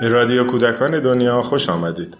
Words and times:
به 0.00 0.08
رادیو 0.08 0.46
کودکان 0.46 1.02
دنیا 1.02 1.42
خوش 1.42 1.68
آمدید. 1.68 2.16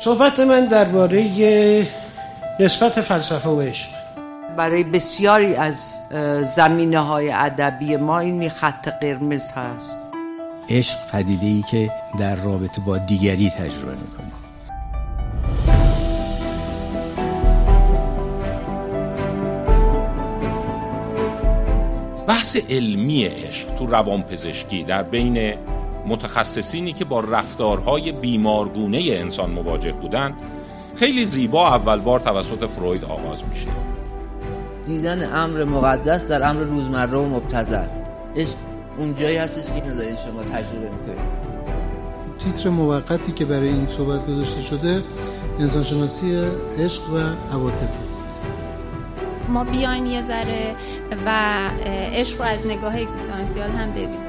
صحبت 0.00 0.40
من 0.40 0.66
درباره 0.66 1.86
نسبت 2.60 3.00
فلسفه 3.00 3.48
و 3.48 3.60
عشق. 3.60 3.88
برای 4.56 4.84
بسیاری 4.84 5.54
از 5.54 6.02
زمینه 6.56 6.98
های 6.98 7.32
ادبی 7.32 7.96
ما 7.96 8.18
این 8.18 8.48
خط 8.48 8.88
قرمز 8.88 9.50
هست. 9.50 10.02
عشق 10.70 11.10
پدیده 11.12 11.46
ای 11.46 11.64
که 11.70 11.90
در 12.18 12.36
رابطه 12.36 12.80
با 12.86 12.98
دیگری 12.98 13.50
تجربه 13.50 13.92
می‌کنه 13.92 14.45
بحث 22.28 22.56
علمی 22.56 23.24
عشق 23.24 23.68
تو 23.68 23.86
روانپزشکی 23.86 24.82
در 24.82 25.02
بین 25.02 25.54
متخصصینی 26.06 26.92
که 26.92 27.04
با 27.04 27.20
رفتارهای 27.20 28.12
بیمارگونه 28.12 28.98
انسان 28.98 29.50
مواجه 29.50 29.92
بودن 29.92 30.34
خیلی 30.94 31.24
زیبا 31.24 31.68
اول 31.68 32.00
بار 32.00 32.20
توسط 32.20 32.64
فروید 32.64 33.04
آغاز 33.04 33.42
میشه. 33.50 33.68
دیدن 34.86 35.32
امر 35.34 35.64
مقدس 35.64 36.24
در 36.24 36.48
امر 36.48 36.62
روزمره 36.62 37.18
و 37.18 37.28
مبتذل. 37.28 37.86
عشق 38.36 38.56
اونجایی 38.98 39.36
هستش 39.36 39.66
که 39.66 39.74
اینو 39.74 39.94
دارین 39.94 40.16
شما 40.16 40.42
تجربه 40.42 40.90
می‌کنید 40.90 41.46
تیتر 42.38 42.68
موقتی 42.68 43.32
که 43.32 43.44
برای 43.44 43.68
این 43.68 43.86
صحبت 43.86 44.26
گذاشته 44.26 44.60
شده 44.60 45.02
انسانشناسی 45.60 46.36
عشق 46.78 47.02
و 47.10 47.16
عواطف 47.54 47.82
است 47.82 48.05
ما 49.48 49.64
بیایم 49.64 50.06
یه 50.06 50.20
ذره 50.20 50.74
و 51.26 51.30
عشق 52.12 52.38
رو 52.38 52.44
از 52.44 52.66
نگاه 52.66 52.96
اگزیستانسیال 52.96 53.70
هم 53.70 53.90
ببینیم. 53.90 54.20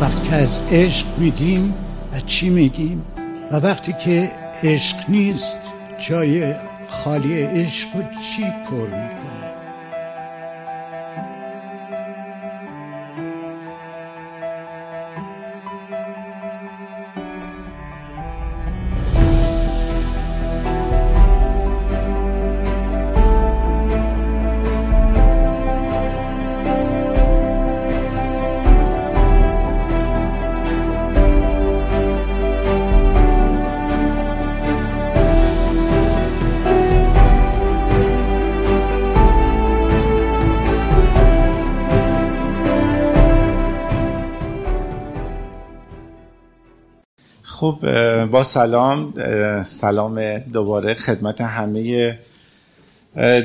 وقتی 0.00 0.34
از 0.34 0.62
عشق 0.70 1.06
میگیم 1.18 1.74
و 2.12 2.20
چی 2.20 2.50
میگیم؟ 2.50 3.04
و 3.52 3.56
وقتی 3.56 3.92
که 3.92 4.32
عشق 4.62 4.96
نیست 5.08 5.58
جای 5.98 6.54
خالی 6.88 7.42
عشق 7.42 7.96
و 7.96 8.02
چی 8.02 8.42
پر 8.42 8.86
می‌کنه؟ 8.86 9.53
خب 47.64 48.26
با 48.26 48.42
سلام 48.42 49.14
سلام 49.62 50.38
دوباره 50.38 50.94
خدمت 50.94 51.40
همه 51.40 52.18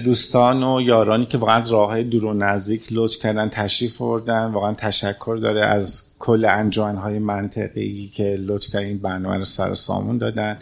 دوستان 0.03 0.63
و 0.63 0.81
یارانی 0.81 1.25
که 1.25 1.37
واقعا 1.37 1.63
راه 1.69 1.89
های 1.89 2.03
دور 2.03 2.25
و 2.25 2.33
نزدیک 2.33 2.87
لطف 2.91 3.17
کردن 3.17 3.49
تشریف 3.49 3.97
بردن 3.97 4.45
واقعا 4.45 4.73
تشکر 4.73 5.39
داره 5.41 5.65
از 5.65 6.03
کل 6.19 6.45
انجان 6.45 6.95
های 6.95 7.19
منطقی 7.19 8.09
که 8.13 8.37
لطف 8.39 8.67
کردن 8.67 8.85
این 8.85 8.97
برنامه 8.97 9.37
رو 9.37 9.43
سر 9.43 9.75
سامون 9.75 10.17
دادن. 10.17 10.57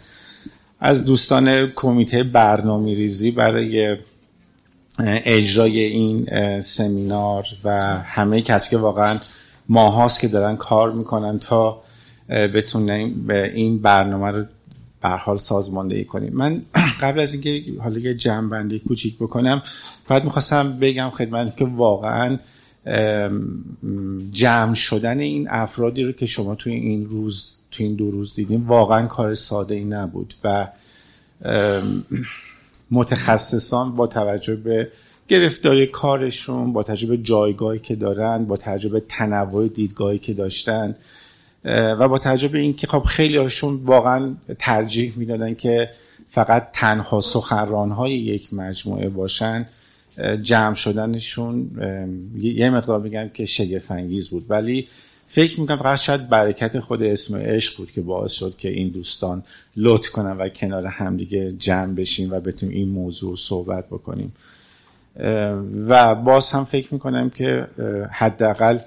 از 0.80 1.04
دوستان 1.04 1.66
کمیته 1.66 2.22
برنامه 2.22 2.94
ریزی 2.94 3.30
برای 3.30 3.96
اجرای 5.24 5.80
این 5.80 6.26
سمینار 6.60 7.46
و 7.64 7.70
همه 8.04 8.40
کسی 8.40 8.70
که 8.70 8.78
واقعا 8.78 9.18
ماهاست 9.68 10.20
که 10.20 10.28
دارن 10.28 10.56
کار 10.56 10.92
می‌کنن 10.92 11.38
تا 11.38 11.87
بتونیم 12.28 13.26
به 13.26 13.54
این 13.54 13.78
برنامه 13.78 14.30
رو 14.30 14.44
به 15.02 15.08
حال 15.08 15.36
سازماندهی 15.36 16.04
کنیم. 16.04 16.32
من 16.34 16.62
قبل 17.02 17.20
از 17.20 17.32
اینکه 17.32 17.62
حالا 17.82 17.98
یه 17.98 18.14
جمع 18.14 18.78
کوچیک 18.78 19.16
بکنم 19.16 19.62
فقط 20.04 20.24
می‌خواستم 20.24 20.76
بگم 20.76 21.10
خدمت 21.10 21.56
که 21.56 21.64
واقعا 21.64 22.38
جمع 24.32 24.74
شدن 24.74 25.18
این 25.18 25.46
افرادی 25.50 26.02
رو 26.02 26.12
که 26.12 26.26
شما 26.26 26.54
توی 26.54 26.72
این 26.72 27.08
روز 27.08 27.58
توی 27.70 27.86
این 27.86 27.96
دو 27.96 28.10
روز 28.10 28.34
دیدیم 28.34 28.68
واقعا 28.68 29.06
کار 29.06 29.34
ساده 29.34 29.74
ای 29.74 29.84
نبود 29.84 30.34
و 30.44 30.68
متخصصان 32.90 33.96
با 33.96 34.06
توجه 34.06 34.56
به 34.56 34.88
گرفتاری 35.28 35.86
کارشون 35.86 36.72
با 36.72 36.82
تجربه 36.82 37.16
جایگاهی 37.16 37.78
که 37.78 37.94
دارن 37.94 38.44
با 38.44 38.56
تجربه 38.56 39.00
تنوع 39.00 39.68
دیدگاهی 39.68 40.18
که 40.18 40.34
داشتن 40.34 40.96
و 41.64 42.08
با 42.08 42.18
تجربه 42.18 42.58
اینکه 42.58 42.86
خب 42.86 43.02
خیلی 43.04 43.36
هاشون 43.36 43.74
واقعا 43.84 44.34
ترجیح 44.58 45.12
می‌دادن 45.16 45.54
که 45.54 45.90
فقط 46.28 46.68
تنها 46.72 47.20
سخنران 47.20 47.90
های 47.90 48.12
یک 48.12 48.54
مجموعه 48.54 49.08
باشن 49.08 49.66
جمع 50.42 50.74
شدنشون 50.74 51.70
یه 52.36 52.70
مقدار 52.70 53.00
میگم 53.00 53.28
که 53.34 53.44
شگفنگیز 53.44 54.28
بود. 54.30 54.46
ولی 54.48 54.88
فکر 55.26 55.60
می‌کنم 55.60 55.76
فقط 55.76 55.98
شاید 55.98 56.28
برکت 56.28 56.80
خود 56.80 57.02
اسم 57.02 57.36
عشق 57.36 57.76
بود 57.76 57.90
که 57.90 58.00
باعث 58.00 58.32
شد 58.32 58.56
که 58.56 58.68
این 58.68 58.88
دوستان 58.88 59.42
لطف 59.76 60.10
کنن 60.10 60.36
و 60.36 60.48
کنار 60.48 60.86
همدیگه 60.86 61.52
جمع 61.52 61.94
بشیم 61.94 62.32
و 62.32 62.40
بتونیم 62.40 62.74
این 62.76 62.88
موضوع 62.88 63.36
صحبت 63.36 63.86
بکنیم. 63.86 64.32
و 65.88 66.14
باز 66.14 66.50
هم 66.50 66.64
فکر 66.64 66.94
می‌کنم 66.94 67.30
که 67.30 67.66
حداقل 68.10 68.78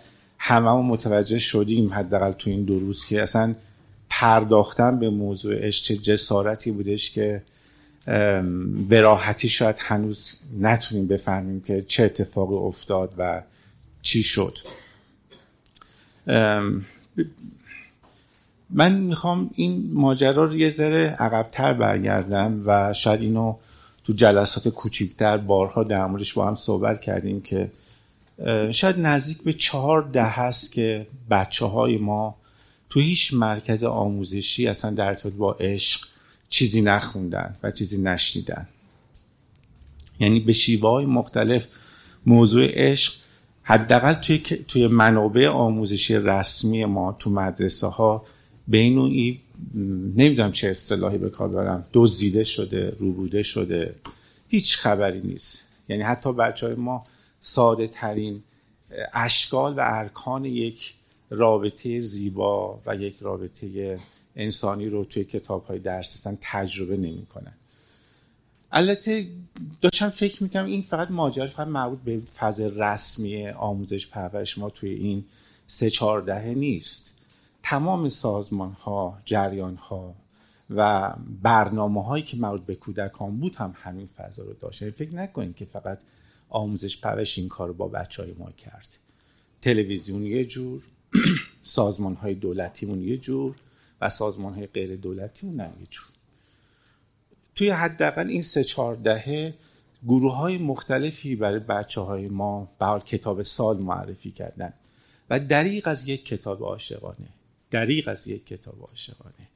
هممون 0.44 0.86
متوجه 0.86 1.40
شدیم 1.40 1.94
حداقل 1.94 2.32
تو 2.32 2.50
این 2.50 2.64
دو 2.64 2.80
روز 2.80 3.06
که 3.06 3.22
اصلا 3.22 3.56
پرداختن 4.10 5.00
به 5.00 5.10
موضوع 5.10 5.70
چه 5.70 5.98
جسارتی 5.98 6.72
بودش 6.72 7.12
که 7.12 7.44
به 8.90 9.02
راحتی 9.02 9.50
شاید 9.50 9.76
هنوز 9.80 10.40
نتونیم 10.60 11.08
بفهمیم 11.08 11.62
که 11.62 11.82
چه 11.82 12.04
اتفاقی 12.04 12.56
افتاد 12.56 13.14
و 13.18 13.44
چی 14.02 14.24
شد. 14.24 14.58
من 18.70 18.96
می‌خوام 19.00 19.50
این 19.56 19.90
ماجرا 19.94 20.44
رو 20.44 20.58
یه 20.58 20.70
ذره 20.70 21.16
عقبتر 21.20 21.74
برگردم 21.74 22.62
و 22.66 22.94
شاید 22.94 23.22
اینو 23.22 23.56
تو 24.04 24.14
جلسات 24.14 24.68
کوچیکتر 24.68 25.38
بارها 25.38 25.84
در 25.84 26.06
موردش 26.06 26.34
با 26.34 26.48
هم 26.48 26.56
صحبت 26.56 27.02
کردیم 27.02 27.42
که 27.42 27.72
شاید 28.72 29.00
نزدیک 29.00 29.44
به 29.44 29.54
چهار 29.54 30.02
ده 30.02 30.24
هست 30.24 30.72
که 30.72 31.08
بچه 31.30 31.66
های 31.66 31.98
ما 31.98 32.36
تو 32.90 33.00
هیچ 33.00 33.34
مرکز 33.34 33.84
آموزشی 33.84 34.68
اصلا 34.68 34.92
در 34.92 35.06
ارتباط 35.06 35.34
با 35.34 35.54
عشق 35.54 36.08
چیزی 36.50 36.82
نخوندن 36.82 37.56
و 37.64 37.72
چیزی 37.72 38.02
نشنیدن. 38.02 38.68
یعنی 40.20 40.40
به 40.40 40.54
شیوه 40.54 40.90
های 40.90 41.06
مختلف 41.06 41.68
موضوع 42.26 42.68
عشق 42.70 43.14
حداقل 43.64 44.14
توی 44.14 44.38
توی 44.68 44.88
منابع 44.88 45.48
آموزشی 45.48 46.16
رسمی 46.16 46.86
ما 46.86 47.16
تو 47.20 47.30
مدرسه 47.30 47.88
ها 47.88 48.26
به 48.68 48.90
نوعی 48.90 49.42
نمی‌دونم 50.16 50.52
چه 50.52 50.70
اصطلاحی 50.70 51.18
به 51.18 51.30
کار 51.30 51.48
برم 51.48 51.86
دزدیده 51.94 52.44
شده 52.44 52.96
روبوده 53.00 53.44
شده 53.44 53.96
هیچ 54.48 54.78
خبری 54.78 55.22
نیست. 55.22 55.68
یعنی 55.90 56.04
حتی 56.04 56.34
بچه 56.34 56.68
های 56.68 56.76
ما 56.76 57.06
ساده 57.42 57.88
ترین 57.88 58.44
اشکال 59.14 59.74
و 59.74 59.82
ارکان 59.84 60.46
یک 60.46 60.94
رابطه 61.30 62.00
زیبا 62.00 62.80
و 62.86 62.96
یک 62.96 63.18
رابطه 63.22 64.00
انسانی 64.36 64.90
رو 64.90 65.06
توی 65.06 65.24
کتاب 65.24 65.66
های 65.66 65.80
درس 65.80 66.14
هستن 66.14 66.38
تجربه 66.42 66.98
نمی 66.98 67.26
کنن. 67.26 67.54
البته 68.72 69.28
داشتم 69.82 70.10
فکر 70.10 70.44
می‌کنم 70.44 70.66
این 70.66 70.82
فقط 70.82 71.12
ماجرا 71.12 71.48
فقط 71.48 71.68
مربوط 71.68 72.00
به 72.00 72.22
فاز 72.30 72.62
رسمی 72.62 73.50
آموزش 73.50 74.08
پرورش 74.08 74.58
ما 74.58 74.70
توی 74.70 74.90
این 74.90 75.26
سه 75.68 75.90
چهار 75.90 76.22
دهه 76.22 76.54
نیست 76.54 77.16
تمام 77.64 78.08
سازمان 78.08 78.72
ها 78.72 79.18
جریان 79.26 79.76
ها 79.76 80.16
و 80.70 81.14
برنامه 81.42 82.04
هایی 82.04 82.24
که 82.24 82.38
مربوط 82.38 82.62
به 82.62 82.76
کودکان 82.76 83.38
بود 83.38 83.56
هم 83.56 83.76
همین 83.84 84.10
فضا 84.18 84.44
رو 84.44 84.54
داشت 84.54 84.90
فکر 84.90 85.16
نکنید 85.16 85.56
که 85.56 85.66
فقط 85.66 86.00
آموزش 86.52 87.02
پرش 87.02 87.40
این 87.40 87.50
کار 87.50 87.74
با 87.74 87.88
بچه 87.88 88.24
های 88.24 88.34
ما 88.34 88.52
کرد. 88.52 88.98
تلویزیون 89.62 90.26
یه 90.26 90.46
جور 90.46 90.84
سازمان 91.64 92.16
های 92.16 92.34
دولتیمون 92.34 93.02
یه 93.02 93.18
جور 93.18 93.56
و 94.02 94.10
سازمان 94.10 94.54
های 94.54 94.68
غیر 94.68 94.96
دولتیمون 94.96 95.60
هم 95.60 95.74
یه 95.80 95.88
جور. 95.90 96.06
توی 97.56 97.70
حداقل 97.70 98.28
این 98.28 98.42
سه 98.42 98.64
چهار 98.64 98.96
دهه 98.96 99.54
گروه 100.08 100.36
های 100.36 100.58
مختلفی 100.58 101.36
برای 101.36 101.60
بچه 101.60 102.02
های 102.02 102.28
ما 102.28 102.72
به 102.80 103.02
کتاب 103.06 103.42
سال 103.42 103.78
معرفی 103.78 104.32
کردن 104.32 104.74
و 105.30 105.40
دریق 105.40 105.88
از 105.88 106.08
یک 106.08 106.26
کتاب 106.26 106.64
عاشقانه. 106.64 107.30
دریق 107.72 108.08
از 108.08 108.28
یک 108.28 108.46
کتاب 108.46 108.82
عاشقانه. 108.82 109.48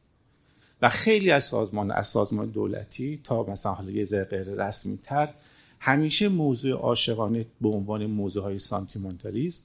و 0.82 0.90
خیلی 0.90 1.32
از 1.32 1.44
سازمان 1.44 1.92
از 1.92 2.08
سازمان 2.08 2.50
دولتی 2.50 3.22
تا 3.24 3.44
مثلا 3.44 3.74
حالا 3.74 3.92
یه 3.92 4.04
ذره 4.04 4.24
غیر 4.24 4.66
رسمی 4.66 5.00
تر 5.04 5.34
همیشه 5.80 6.30
موضوع 6.30 6.72
عاشقانه 6.72 7.46
به 7.62 7.70
عنوان 7.70 8.06
موضوع 8.06 8.44
های 8.44 8.58
سانتیمنتالیسم 8.58 9.64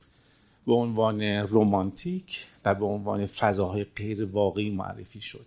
به 0.67 0.75
عنوان 0.75 1.23
رومانتیک 1.23 2.47
و 2.65 2.75
به 2.75 2.85
عنوان 2.85 3.27
فضاهای 3.27 3.85
غیر 3.85 4.25
واقعی 4.25 4.71
معرفی 4.71 5.21
شد. 5.21 5.47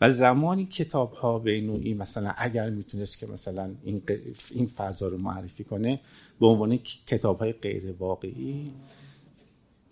و 0.00 0.10
زمانی 0.10 0.66
کتاب 0.66 1.12
ها 1.12 1.38
به 1.38 1.60
نوعی 1.60 1.94
مثلا 1.94 2.34
اگر 2.36 2.70
می‌تونست 2.70 3.18
که 3.18 3.26
مثلا 3.26 3.74
این, 3.84 4.02
این 4.50 4.66
فضا 4.66 5.08
رو 5.08 5.18
معرفی 5.18 5.64
کنه 5.64 6.00
به 6.40 6.46
عنوان 6.46 6.78
کتاب 7.06 7.38
های 7.38 7.52
غیر 7.52 7.92
واقعی 7.98 8.72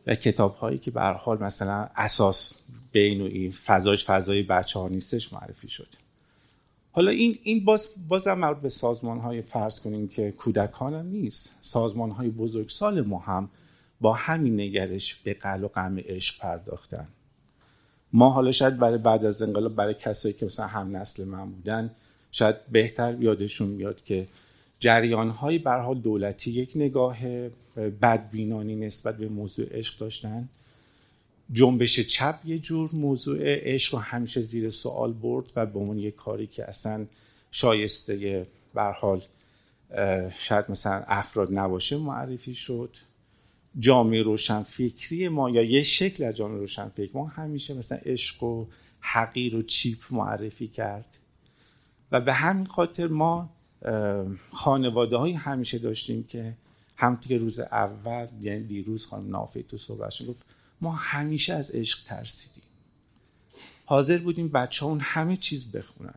و 0.06 0.14
کتاب 0.14 0.54
هایی 0.54 0.78
که 0.78 0.90
به 0.90 1.02
حال 1.02 1.42
مثلا 1.42 1.88
اساس 1.96 2.58
به 2.92 3.14
نوعی 3.14 3.50
فضاش 3.50 4.04
فضای 4.04 4.42
بچه 4.42 4.78
ها 4.78 4.88
نیستش 4.88 5.32
معرفی 5.32 5.68
شد. 5.68 5.88
حالا 6.94 7.10
این 7.10 7.38
این 7.42 7.64
باز 7.64 7.88
بازم 8.08 8.34
مربوط 8.34 8.62
به 8.62 8.68
سازمان 8.68 9.18
های 9.18 9.42
فرض 9.42 9.80
کنیم 9.80 10.08
که 10.08 10.30
کودکان 10.30 10.94
هم 10.94 11.06
نیست. 11.06 11.58
سازمان 11.60 12.10
های 12.10 12.28
بزرگسال 12.28 13.00
ما 13.00 13.18
هم 13.18 13.48
با 14.00 14.12
همین 14.12 14.60
نگرش 14.60 15.14
به 15.14 15.34
قل 15.34 15.64
و 15.64 15.68
قم 15.68 15.98
عشق 15.98 16.40
پرداختن. 16.40 17.08
ما 18.12 18.30
حالا 18.30 18.52
شاید 18.52 18.78
برای 18.78 18.98
بعد 18.98 19.24
از 19.24 19.42
انقلاب 19.42 19.74
برای 19.74 19.94
کسایی 19.94 20.34
که 20.34 20.46
مثلا 20.46 20.66
هم 20.66 20.96
نسل 20.96 21.24
من 21.24 21.50
بودن 21.50 21.90
شاید 22.30 22.56
بهتر 22.66 23.22
یادشون 23.22 23.68
میاد 23.68 24.04
که 24.04 24.26
جریان 24.80 25.30
های 25.30 25.58
برها 25.58 25.94
دولتی 25.94 26.50
یک 26.50 26.72
نگاه 26.74 27.18
بدبینانی 27.76 28.76
نسبت 28.76 29.16
به 29.16 29.28
موضوع 29.28 29.66
عشق 29.70 29.98
داشتن. 29.98 30.48
جنبش 31.50 32.00
چپ 32.00 32.40
یه 32.44 32.58
جور 32.58 32.90
موضوع 32.92 33.38
عشق 33.42 33.94
رو 33.94 34.00
همیشه 34.00 34.40
زیر 34.40 34.70
سوال 34.70 35.12
برد 35.12 35.52
و 35.56 35.66
به 35.66 35.78
عنوان 35.78 35.98
یک 35.98 36.16
کاری 36.16 36.46
که 36.46 36.68
اصلا 36.68 37.06
شایسته 37.50 38.46
حال 38.74 39.22
شاید 40.34 40.64
مثلا 40.68 41.02
افراد 41.06 41.48
نباشه 41.52 41.96
معرفی 41.96 42.54
شد. 42.54 42.96
جامعه 43.78 44.22
روشنفکری 44.22 45.28
ما 45.28 45.50
یا 45.50 45.62
یه 45.62 45.82
شکل 45.82 46.24
از 46.24 46.34
جامعه 46.34 46.58
روشنفکر 46.58 47.10
ما 47.14 47.26
همیشه 47.26 47.74
مثلا 47.74 47.98
عشق 47.98 48.42
و 48.42 48.66
حقیر 49.00 49.56
و 49.56 49.62
چیپ 49.62 49.98
معرفی 50.10 50.68
کرد. 50.68 51.18
و 52.12 52.20
به 52.20 52.32
همین 52.32 52.66
خاطر 52.66 53.06
ما 53.06 53.50
خانواده 54.52 55.16
های 55.16 55.32
همیشه 55.32 55.78
داشتیم 55.78 56.24
که 56.24 56.56
همونطور 56.96 57.28
که 57.28 57.38
روز 57.38 57.60
اول 57.60 58.26
یعنی 58.40 58.64
دیروز 58.64 59.06
خانم 59.06 59.30
نافی 59.30 59.62
تو 59.62 59.76
صحبتشون 59.76 60.26
گفت 60.26 60.44
ما 60.82 60.92
همیشه 60.92 61.54
از 61.54 61.70
عشق 61.70 62.04
ترسیدیم. 62.04 62.62
حاضر 63.84 64.18
بودیم 64.18 64.48
بچه 64.48 64.86
اون 64.86 65.00
همه 65.00 65.36
چیز 65.36 65.72
بخونن. 65.72 66.14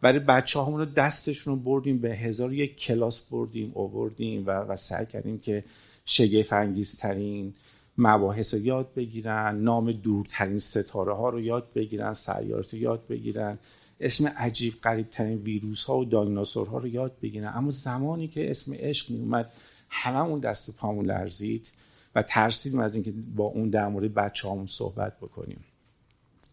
برای 0.00 0.18
بچه 0.18 0.60
رو 0.60 0.84
دستشون 0.84 1.54
رو 1.54 1.60
بردیم 1.60 1.98
به 1.98 2.16
هزار 2.16 2.52
یک 2.52 2.76
کلاس 2.76 3.20
بردیم 3.20 3.72
اووردیم 3.74 4.46
و, 4.46 4.50
و 4.50 4.76
سعی 4.76 5.06
کردیم 5.06 5.38
که 5.38 5.64
شگفت 6.04 6.52
انگیزترین 6.52 7.54
مباحث 7.98 8.54
رو 8.54 8.60
یاد 8.60 8.94
بگیرن 8.94 9.56
نام 9.56 9.92
دورترین 9.92 10.58
ستاره 10.58 11.14
ها 11.14 11.28
رو 11.28 11.40
یاد 11.40 11.72
بگیرن 11.74 12.12
سیارات 12.12 12.74
رو 12.74 12.80
یاد 12.80 13.06
بگیرن 13.06 13.58
اسم 14.00 14.26
عجیب 14.26 14.74
قریب 14.82 15.10
ترین 15.10 15.38
ویروس 15.38 15.84
ها 15.84 15.98
و 15.98 16.04
دایناسور 16.04 16.66
ها 16.66 16.78
رو 16.78 16.88
یاد 16.88 17.12
بگیرن. 17.22 17.52
اما 17.54 17.70
زمانی 17.70 18.28
که 18.28 18.50
اسم 18.50 18.74
عشق 18.74 19.10
می 19.10 19.18
اومد 19.18 19.52
هممون 19.90 20.40
دست 20.40 20.68
و 20.68 20.72
پامون 20.72 21.06
لرزید. 21.06 21.68
و 22.14 22.22
ترسیدیم 22.22 22.80
از 22.80 22.94
اینکه 22.94 23.12
با 23.36 23.44
اون 23.44 23.70
در 23.70 23.88
مورد 23.88 24.14
بچه 24.14 24.50
همون 24.50 24.66
صحبت 24.66 25.16
بکنیم. 25.18 25.64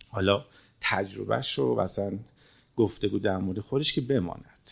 حالا 0.09 0.45
تجربهش 0.81 1.53
رو 1.53 1.81
مثلا 1.81 2.19
گفتگو 2.75 3.19
در 3.19 3.37
مورد 3.37 3.59
خودش 3.59 3.93
که 3.93 4.01
بماند. 4.01 4.69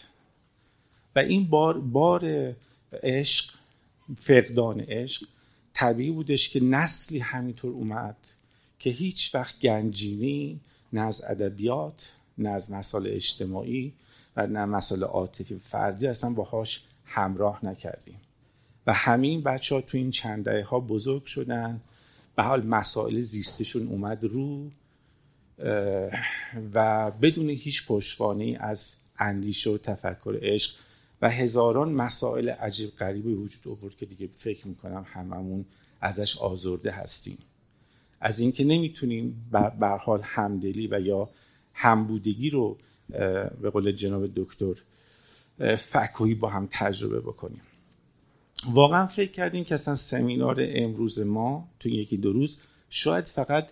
و 1.16 1.20
این 1.20 1.48
بار 1.48 1.80
بار 1.80 2.54
عشق 3.04 3.54
فقدان 4.18 4.80
عشق 4.80 5.28
طبیعی 5.74 6.12
بودش 6.12 6.50
که 6.50 6.60
نسلی 6.60 7.20
همینطور 7.20 7.72
اومد 7.72 8.18
که 8.80 8.90
هیچ 8.90 9.36
وقت 9.36 9.60
گنجینی 9.60 10.60
نه 10.94 11.02
از 11.02 11.24
ادبیات 11.28 12.14
نه 12.38 12.50
از 12.50 12.72
مسائل 12.72 13.08
اجتماعی 13.08 13.94
و 14.36 14.48
نه 14.48 14.66
مسائل 14.66 15.04
عاطفی 15.04 15.60
فردی 15.60 16.08
اصلا 16.08 16.30
باهاش 16.30 16.84
همراه 17.06 17.66
نکردیم. 17.66 18.20
و 18.88 18.94
همین 18.94 19.42
بچه 19.42 19.76
ها 19.76 19.82
تو 19.82 19.98
این 19.98 20.12
چند 20.12 20.48
ها 20.48 20.80
بزرگ 20.80 21.24
شدن. 21.24 21.82
به 22.36 22.44
حال 22.44 22.66
مسائل 22.68 23.20
زیستشون 23.20 23.88
اومد 23.88 24.24
رو 24.24 24.72
و 26.74 27.12
بدون 27.12 27.50
هیچ 27.50 27.88
پشتوانه 27.88 28.58
از 28.60 28.96
اندیشه 29.18 29.70
و 29.70 29.78
تفکر 29.78 30.40
عشق 30.42 30.76
و 31.22 31.30
هزاران 31.30 31.92
مسائل 31.92 32.50
عجیب 32.50 32.90
غریبی 32.90 33.34
وجود 33.34 33.68
آورد 33.68 33.96
که 33.96 34.06
دیگه 34.06 34.30
فکر 34.36 34.68
می‌کنم 34.68 35.06
هممون 35.08 35.66
ازش 36.02 36.38
آزرده 36.38 36.92
هستیم. 36.92 37.38
از 38.20 38.40
اینکه 38.40 38.64
نمی‌تونیم 38.64 39.50
بر 39.80 39.98
حال 39.98 40.22
همدلی 40.24 40.88
و 40.88 41.00
یا 41.00 41.30
همبودگی 41.74 42.50
رو 42.50 42.78
به 43.62 43.70
قول 43.74 43.92
جناب 43.92 44.28
دکتر 44.36 44.74
فکویی 45.76 46.36
با 46.36 46.50
هم 46.50 46.68
تجربه 46.72 47.20
بکنیم. 47.20 47.62
واقعا 48.74 49.08
فکر 49.08 49.32
کردیم 49.32 49.64
که 49.64 49.76
اصلا 49.76 49.96
سمینار 49.96 50.58
امروز 50.60 51.20
ما 51.20 51.68
تو 51.80 51.90
یکی 51.90 52.18
دو 52.18 52.34
روز 52.34 52.58
شاید 52.90 53.28
فقط 53.28 53.68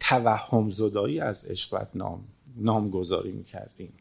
توهم 0.00 0.70
زدایی 0.70 1.20
از 1.20 1.44
عشق 1.44 1.86
نام 1.94 2.24
نامگذاری 2.56 3.32
می‌کردیم 3.32 3.92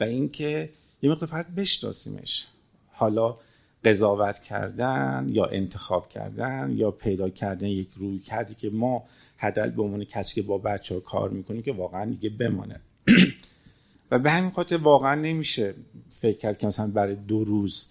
و 0.00 0.04
اینکه 0.04 0.70
یه 1.02 1.10
مقدار 1.10 1.28
فقط 1.28 1.46
بشناسیمش. 1.46 2.46
حالا 2.92 3.36
قضاوت 3.84 4.38
کردن 4.38 5.26
یا 5.32 5.44
انتخاب 5.44 6.08
کردن 6.08 6.74
یا 6.76 6.90
پیدا 6.90 7.30
کردن 7.30 7.66
یک 7.66 7.88
روی 7.96 8.18
کردی 8.18 8.54
که 8.54 8.70
ما 8.70 9.04
حداقل 9.36 9.70
به 9.70 9.82
عنوان 9.82 10.04
کسی 10.04 10.34
که 10.34 10.42
با 10.46 10.58
بچه 10.58 10.94
ها 10.94 11.00
کار 11.00 11.30
می‌کنیم 11.30 11.62
که 11.62 11.72
واقعا 11.72 12.04
دیگه 12.04 12.30
بمانه. 12.30 12.80
و 14.10 14.18
به 14.18 14.30
همین 14.30 14.50
خاطر 14.50 14.76
واقعا 14.76 15.14
نمیشه 15.14 15.74
فکر 16.10 16.38
کرد 16.38 16.58
که 16.58 16.66
مثلا 16.66 16.86
برای 16.86 17.14
دو 17.14 17.44
روز 17.44 17.88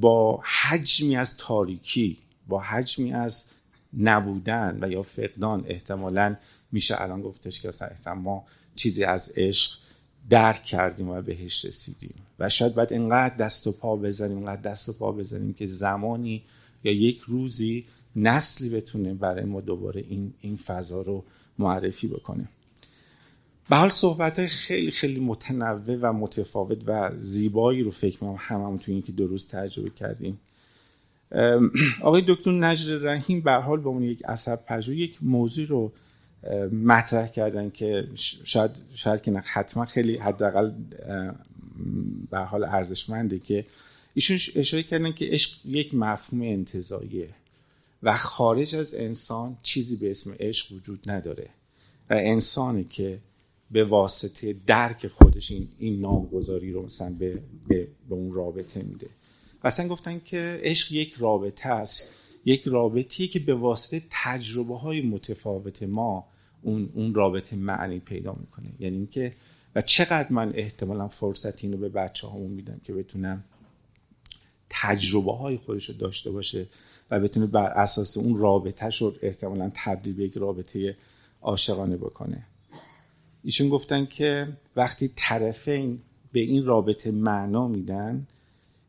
با 0.00 0.42
حجمی 0.62 1.16
از 1.16 1.36
تاریکی 1.36 2.18
با 2.48 2.60
حجمی 2.60 3.12
از 3.12 3.50
نبودن 3.98 4.78
و 4.80 4.90
یا 4.90 5.02
فقدان 5.02 5.64
احتمالا 5.66 6.36
میشه 6.72 7.02
الان 7.02 7.22
گفتش 7.22 7.60
که 7.60 7.68
مثلا 7.68 8.14
ما 8.14 8.44
چیزی 8.74 9.04
از 9.04 9.32
عشق 9.36 9.78
درک 10.30 10.62
کردیم 10.62 11.08
و 11.08 11.22
بهش 11.22 11.64
رسیدیم. 11.64 12.14
و 12.38 12.48
شاید 12.48 12.74
باید 12.74 12.92
انقدر 12.92 13.36
دست 13.36 13.66
و 13.66 13.72
پا 13.72 13.96
بزنیم 13.96 14.38
انقدر 14.38 14.60
دست 14.60 14.88
و 14.88 14.92
پا 14.92 15.12
بزنیم 15.12 15.54
که 15.54 15.66
زمانی 15.66 16.42
یا 16.84 16.92
یک 16.92 17.18
روزی 17.18 17.84
نسلی 18.16 18.68
بتونه 18.68 19.14
برای 19.14 19.44
ما 19.44 19.60
دوباره 19.60 20.00
این, 20.08 20.34
این 20.40 20.56
فضا 20.56 21.02
رو 21.02 21.24
معرفی 21.58 22.08
بکنه. 22.08 22.48
به 23.70 23.76
حال 23.76 23.88
صحبت 23.88 24.38
های 24.38 24.48
خیلی 24.48 24.90
خیلی 24.90 25.20
متنوع 25.20 25.98
و 26.00 26.12
متفاوت 26.12 26.78
و 26.86 27.10
زیبایی 27.16 27.82
رو 27.82 27.90
فکر 27.90 28.24
می‌کنم 28.24 28.38
هممون 28.38 28.78
تو 28.78 28.92
این 28.92 29.02
که 29.02 29.12
دو 29.12 29.26
روز 29.26 29.46
تجربه 29.46 29.90
کردیم. 29.90 30.40
آقای 32.02 32.22
دکتر 32.28 32.50
نجر 32.52 32.98
رحیم 32.98 33.40
به 33.40 33.52
حال 33.52 33.80
به 33.80 33.88
اون 33.88 34.02
یک 34.02 34.22
اثر 34.24 34.56
پژوه 34.56 34.96
یک 34.96 35.18
موضوع 35.22 35.66
رو 35.66 35.92
مطرح 36.72 37.28
کردن 37.28 37.70
که 37.70 38.08
شاید 38.44 38.70
شاید 38.92 39.22
که 39.22 39.42
حتما 39.44 39.84
خیلی 39.84 40.16
حداقل 40.16 40.72
به 42.30 42.38
حال 42.38 42.64
ارزشمنده 42.64 43.38
که 43.38 43.66
ایشون 44.14 44.38
اشاره 44.54 44.82
کردن 44.82 45.12
که 45.12 45.24
عشق 45.24 45.66
یک 45.66 45.94
مفهوم 45.94 46.42
انتظاییه 46.42 47.28
و 48.02 48.16
خارج 48.16 48.76
از 48.76 48.94
انسان 48.94 49.56
چیزی 49.62 49.96
به 49.96 50.10
اسم 50.10 50.34
عشق 50.40 50.72
وجود 50.72 51.10
نداره 51.10 51.48
و 52.10 52.14
انسانی 52.14 52.84
که 52.84 53.18
به 53.72 53.84
واسطه 53.84 54.56
درک 54.66 55.06
خودش 55.06 55.50
این, 55.50 55.68
این 55.78 56.00
نامگذاری 56.00 56.72
رو 56.72 56.82
مثلا 56.82 57.10
به, 57.10 57.42
به, 57.68 57.88
به 58.08 58.14
اون 58.14 58.32
رابطه 58.32 58.82
میده. 58.82 59.06
اصلا 59.64 59.88
گفتن 59.88 60.20
که 60.24 60.60
عشق 60.62 60.92
یک 60.92 61.14
رابطه 61.18 61.68
است. 61.68 62.14
یک 62.44 62.62
رابطی 62.66 63.28
که 63.28 63.38
به 63.38 63.54
واسطه 63.54 64.02
تجربه 64.10 64.78
های 64.78 65.00
متفاوت 65.00 65.82
ما 65.82 66.24
اون, 66.62 66.90
اون 66.94 67.14
رابطه 67.14 67.56
معنی 67.56 67.98
پیدا 67.98 68.36
می‌کنه. 68.40 68.68
یعنی 68.80 68.96
اینکه 68.96 69.32
و 69.74 69.80
چقدر 69.80 70.26
من 70.32 70.52
احتمالا 70.54 71.08
فرصت 71.08 71.64
اینو 71.64 71.76
به 71.76 71.88
بچه 71.88 72.26
هامون 72.26 72.50
میدم 72.50 72.80
که 72.84 72.92
بتونم 72.92 73.44
تجربه 74.70 75.32
های 75.32 75.56
خودش 75.56 75.88
رو 75.88 75.94
داشته 75.94 76.30
باشه 76.30 76.66
و 77.10 77.20
بتونه 77.20 77.46
بر 77.46 77.70
اساس 77.70 78.16
اون 78.16 78.36
رابطهش 78.36 79.02
رو 79.02 79.14
احتمالا 79.22 79.70
تبدیل 79.74 80.14
به 80.14 80.24
یک 80.24 80.36
رابطه 80.36 80.96
عاشقانه 81.42 81.96
بکنه. 81.96 82.46
ایشون 83.44 83.68
گفتن 83.68 84.06
که 84.06 84.48
وقتی 84.76 85.10
طرفین 85.16 85.98
به 86.32 86.40
این 86.40 86.64
رابطه 86.64 87.10
معنا 87.10 87.68
میدن 87.68 88.26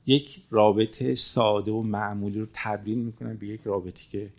یک 0.05 0.41
رابطه 0.49 1.15
ساده 1.15 1.71
و 1.71 1.81
معمولی 1.81 2.39
رو 2.39 2.47
تبدیل 2.53 2.97
می‌کنن 2.97 3.37
به 3.37 3.47
یک 3.47 3.61
رابطه 3.63 4.01
که 4.09 4.29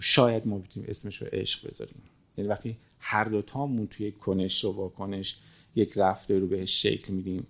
شاید 0.00 0.46
ما 0.46 0.58
بتونیم 0.58 0.88
اسمش 0.88 1.22
رو 1.22 1.28
عشق 1.32 1.68
بذاریم. 1.68 2.02
یعنی 2.38 2.50
وقتی 2.50 2.76
هر 2.98 3.24
دوتامون 3.24 3.86
توی 3.86 4.12
کنش 4.12 4.64
و 4.64 4.72
واکنش 4.72 5.36
یک 5.76 5.92
رفتاری 5.96 6.40
رو 6.40 6.46
بهش 6.46 6.82
شکل 6.82 7.12
میدیم 7.12 7.46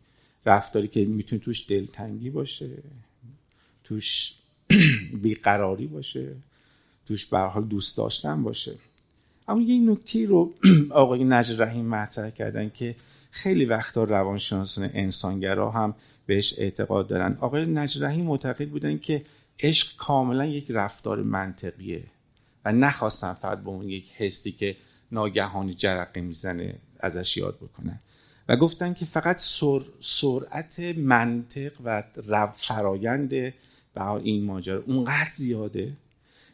رفتاری 0.46 0.88
که 0.88 1.04
می‌تونه 1.04 1.40
توش 1.40 1.70
دلتنگی 1.70 2.30
باشه 2.30 2.70
توش 3.84 4.34
بیقراری 5.22 5.86
باشه 5.86 6.36
توش 7.06 7.26
به 7.26 7.38
حال 7.38 7.64
دوست 7.64 7.96
داشتن 7.96 8.42
باشه. 8.42 8.74
اما 9.48 9.60
یه 9.60 9.90
نکته 9.90 10.26
رو 10.26 10.54
آقای 10.90 11.24
نجر 11.24 11.64
رحیم 11.64 11.86
مطرح 11.86 12.30
کردن 12.30 12.70
که 12.70 12.96
خیلی 13.30 13.64
وقتا 13.64 14.04
روانشناسان 14.04 14.90
انسانگرا 14.94 15.70
هم 15.70 15.94
بهش 16.26 16.54
اعتقاد 16.58 17.06
دارن. 17.06 17.36
آقای 17.40 17.66
نجر 17.66 18.06
رحیم 18.06 18.24
معتقد 18.24 18.68
بودن 18.68 18.98
که 18.98 19.24
عشق 19.60 19.96
کاملا 19.96 20.46
یک 20.46 20.70
رفتار 20.70 21.22
منطقیه 21.22 22.04
و 22.64 22.72
نخواستن 22.72 23.32
فقط 23.32 23.58
به 23.58 23.68
اون 23.68 23.88
یک 23.88 24.12
حسی 24.16 24.52
که 24.52 24.76
ناگهانی 25.12 25.74
جرقه 25.74 26.20
می‌زنه 26.20 26.74
ازش 27.00 27.36
یاد 27.36 27.56
بکنن. 27.56 28.00
و 28.48 28.56
گفتن 28.56 28.94
که 28.94 29.04
فقط 29.04 29.38
سر، 29.38 29.80
سرعت 30.00 30.80
منطق 30.80 31.72
و 31.84 32.52
فرایند 32.56 33.28
به 33.28 34.10
این 34.22 34.44
ماجرا 34.44 34.82
اونقدر 34.86 35.30
زیاده 35.30 35.92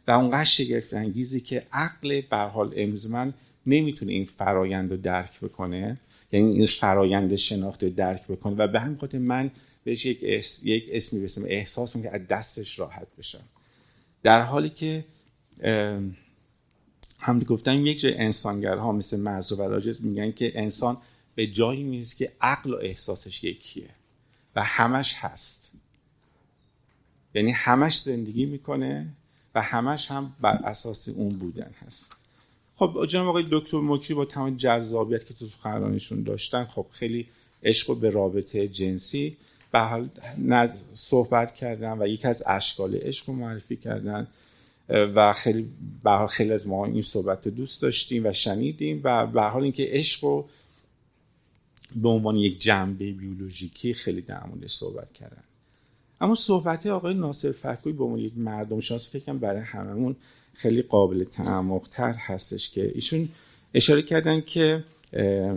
و 0.06 0.10
اونقدر 0.10 0.44
شگفت 0.44 0.94
انگیزی 0.94 1.40
که 1.40 1.66
عقل 1.72 2.20
به 2.20 2.36
حال 2.36 2.72
امروز 2.76 3.10
من 3.10 3.34
نمی‌تونه 3.66 4.12
این 4.12 4.24
فرایند 4.24 4.90
رو 4.90 4.96
درک 4.96 5.40
بکنه 5.40 6.00
یعنی 6.32 6.52
این 6.52 6.66
فرایند 6.66 7.36
شناخت 7.36 7.82
رو 7.82 7.90
درک 7.90 8.26
بکنه 8.26 8.54
و 8.56 8.66
به 8.66 8.80
همین 8.80 8.98
خاطر 8.98 9.18
من 9.18 9.50
بهش 9.84 10.06
یک, 10.06 10.18
اس، 10.22 10.64
یک 10.64 10.88
اسمی 10.92 11.22
بسیم 11.22 11.44
احساس 11.46 11.96
که 11.96 12.14
از 12.14 12.26
دستش 12.26 12.78
راحت 12.78 13.06
بشم. 13.18 13.44
در 14.22 14.40
حالی 14.40 14.70
که 14.70 15.04
هم 17.18 17.40
گفتم 17.40 17.86
یک 17.86 18.00
جای 18.00 18.14
انسانگرها 18.14 18.92
مثل 18.92 19.20
مزرو 19.20 19.58
و 19.58 19.62
راجز 19.62 20.02
میگن 20.02 20.32
که 20.32 20.60
انسان 20.60 20.98
به 21.34 21.46
جایی 21.46 21.82
می‌رسه 21.82 22.16
که 22.16 22.32
عقل 22.40 22.74
و 22.74 22.76
احساسش 22.76 23.44
یکیه 23.44 23.88
و 24.56 24.62
همش 24.62 25.14
هست. 25.14 25.72
یعنی 27.34 27.50
همش 27.50 28.00
زندگی 28.00 28.46
می‌کنه 28.46 29.08
و 29.54 29.62
همش 29.62 30.10
هم 30.10 30.32
بر 30.40 30.56
اساس 30.64 31.08
اون 31.08 31.28
بودن 31.28 31.70
هست. 31.86 32.12
خب 32.76 33.06
جناب 33.08 33.28
آقای 33.28 33.46
دکتر 33.50 33.80
مکری 33.80 34.14
با 34.14 34.24
تمام 34.24 34.56
جذابیت 34.56 35.26
که 35.26 35.34
تو 35.34 35.46
سخنرانیشون 35.46 36.22
داشتن 36.22 36.64
خب 36.64 36.86
خیلی 36.90 37.26
عشق 37.62 37.96
به 37.96 38.10
رابطه 38.10 38.68
جنسی. 38.68 39.36
به 39.72 39.78
حال 39.78 40.08
صحبت 40.92 41.54
کردن 41.54 42.02
و 42.02 42.06
یکی 42.06 42.28
از 42.28 42.42
اشکال 42.46 42.94
عشق 42.94 43.28
رو 43.28 43.34
معرفی 43.34 43.76
کردن 43.76 44.26
و 44.88 45.32
خیلی 45.32 45.68
به 46.04 46.26
خیلی 46.26 46.52
از 46.52 46.66
ما 46.66 46.86
این 46.86 47.02
صحبت 47.02 47.46
رو 47.46 47.52
دوست 47.52 47.82
داشتیم 47.82 48.26
و 48.26 48.32
شنیدیم 48.32 49.00
و 49.04 49.26
به 49.26 49.42
حال 49.42 49.62
اینکه 49.62 49.88
عشق 49.90 50.24
رو 50.24 50.48
به 51.96 52.08
عنوان 52.08 52.36
یک 52.36 52.58
جنبه 52.58 53.12
بیولوژیکی 53.12 53.94
خیلی 53.94 54.22
در 54.22 54.46
موردش 54.46 54.70
صحبت 54.70 55.12
کردن. 55.12 55.42
اما 56.22 56.34
صحبت 56.34 56.86
آقای 56.86 57.14
ناصر 57.14 57.52
فکوی 57.52 57.92
به 57.92 58.04
عنوان 58.04 58.18
یک 58.18 58.32
مردم 58.36 58.80
شناس 58.80 59.10
فکرم 59.10 59.38
برای 59.38 59.60
هممون 59.60 60.16
خیلی 60.54 60.82
قابل 60.82 61.24
تعمق 61.24 61.88
تر 61.90 62.12
هستش 62.12 62.70
که 62.70 62.92
ایشون 62.94 63.28
اشاره 63.74 64.02
کردن 64.02 64.40
که 64.40 64.84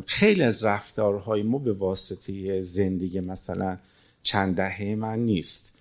خیلی 0.05 0.43
از 0.43 0.63
رفتارهای 0.63 1.43
ما 1.43 1.57
به 1.57 1.73
واسطه 1.73 2.61
زندگی 2.61 3.19
مثلا 3.19 3.77
چند 4.23 4.55
دهه 4.55 4.95
من 4.95 5.19
نیست. 5.19 5.73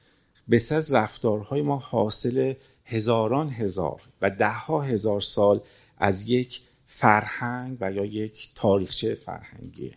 بس 0.50 0.73
از 0.73 0.93
رفتارهای 0.93 1.62
ما 1.62 1.76
حاصل 1.76 2.55
هزاران 2.85 3.50
هزار 3.50 4.03
و 4.23 4.31
دهها 4.31 4.83
هزار 4.83 5.21
سال 5.21 5.61
از 5.99 6.29
یک 6.29 6.61
فرهنگ 6.87 7.79
و 7.81 7.93
یا 7.93 8.05
یک 8.05 8.49
تاریخچه 8.55 9.14
فرهنگیه. 9.14 9.93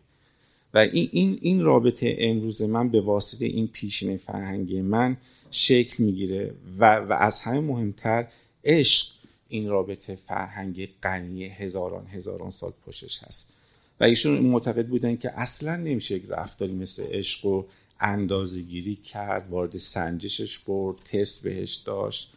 و 0.74 0.78
این, 0.78 1.10
این, 1.12 1.38
این 1.42 1.64
رابطه 1.64 2.16
امروز 2.20 2.62
من 2.62 2.90
به 2.90 3.02
واسطه 3.02 3.46
این 3.46 3.68
پیشین 3.68 4.18
فرهنگی 4.18 4.82
من 4.82 5.18
شکل 5.52 6.04
می‌گیره 6.04 6.54
و, 6.80 6.96
و 6.96 7.14
از 7.14 7.40
همه 7.40 7.60
مهمتر 7.60 8.28
عشق 8.64 9.08
این 9.50 9.70
رابطه 9.70 10.16
فرهنگی 10.16 10.90
غنی 11.04 11.46
هزاران 11.46 12.08
هزاران 12.08 12.50
سال 12.50 12.74
پشتش 12.86 13.24
هست. 13.24 13.54
و 14.00 14.04
ایشون 14.04 14.40
معتقد 14.40 14.88
بودن 14.88 15.16
که 15.16 15.40
اصلا 15.40 15.76
نمیشه 15.76 16.16
یک 16.16 16.24
رفتاری 16.30 16.74
مثل 16.74 17.04
عشق 17.04 17.46
و 17.46 17.66
اندازه 18.00 18.62
گیری 18.62 18.96
کرد 18.96 19.50
وارد 19.50 19.78
سنجشش 19.78 20.60
برد 20.60 20.98
تست 20.98 21.44
بهش 21.44 21.76
داشت. 21.76 22.34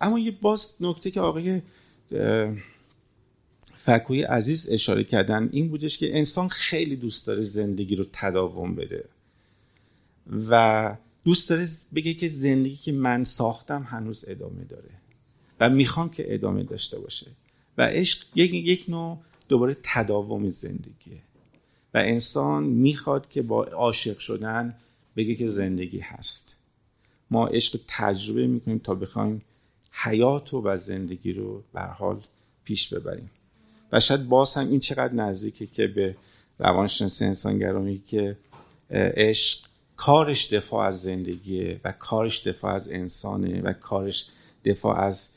اما 0.00 0.18
یه 0.18 0.30
باز 0.30 0.74
نکته 0.80 1.10
که 1.10 1.20
آقای 1.20 1.62
فکوی 3.86 4.22
عزیز 4.22 4.68
اشاره 4.70 5.04
کردن 5.04 5.48
این 5.52 5.68
بودش 5.68 5.98
که 5.98 6.18
انسان 6.18 6.48
خیلی 6.48 6.96
دوست 6.96 7.26
داره 7.26 7.42
زندگی 7.42 7.96
رو 7.96 8.04
تداوم 8.12 8.74
بده. 8.74 9.04
و 10.48 10.96
دوست 11.24 11.50
داره 11.50 11.66
بگه 11.94 12.14
که 12.14 12.28
زندگی 12.28 12.76
که 12.76 12.92
من 12.92 13.24
ساختم 13.24 13.82
هنوز 13.82 14.24
ادامه 14.28 14.64
داره 14.64 14.90
و 15.60 15.70
می‌خوام 15.70 16.10
که 16.10 16.34
ادامه 16.34 16.62
داشته 16.62 16.98
باشه. 16.98 17.26
و 17.78 17.82
عشق 17.82 18.26
یک, 18.34 18.54
یک 18.54 18.84
نوع 18.88 19.18
دوباره 19.48 19.76
تداوم 19.82 20.48
زندگیه. 20.48 21.22
و 21.94 21.98
انسان 21.98 22.64
می‌خواد 22.64 23.28
که 23.28 23.42
با 23.42 23.64
عاشق 23.64 24.18
شدن 24.18 24.74
بگه 25.16 25.34
که 25.34 25.46
زندگی 25.46 25.98
هست. 25.98 26.56
ما 27.30 27.46
عشق 27.46 27.80
تجربه 27.88 28.46
می‌کنیم 28.46 28.78
تا 28.78 28.94
بخوایم 28.94 29.42
حیات 29.92 30.54
و 30.54 30.76
زندگی 30.76 31.32
رو 31.32 31.62
به 31.72 31.80
حال 31.80 32.22
پیش 32.64 32.94
ببریم. 32.94 33.30
و 33.92 34.00
شاید 34.00 34.28
باز 34.28 34.54
هم 34.54 34.68
این 34.70 34.80
چقدر 34.80 35.14
نزدیکه 35.14 35.66
که 35.66 35.86
به 35.86 36.16
روانشناسی 36.58 37.24
انسانگرامی 37.24 37.98
که 37.98 38.36
عشق 38.90 39.58
کارش 39.96 40.52
دفاع 40.52 40.86
از 40.86 41.02
زندگیه 41.02 41.80
و 41.84 41.92
کارش 41.92 42.46
دفاع 42.46 42.74
از 42.74 42.90
انسانه 42.90 43.62
و 43.62 43.72
کارش 43.72 44.26
دفاع 44.64 44.98
از 44.98 45.30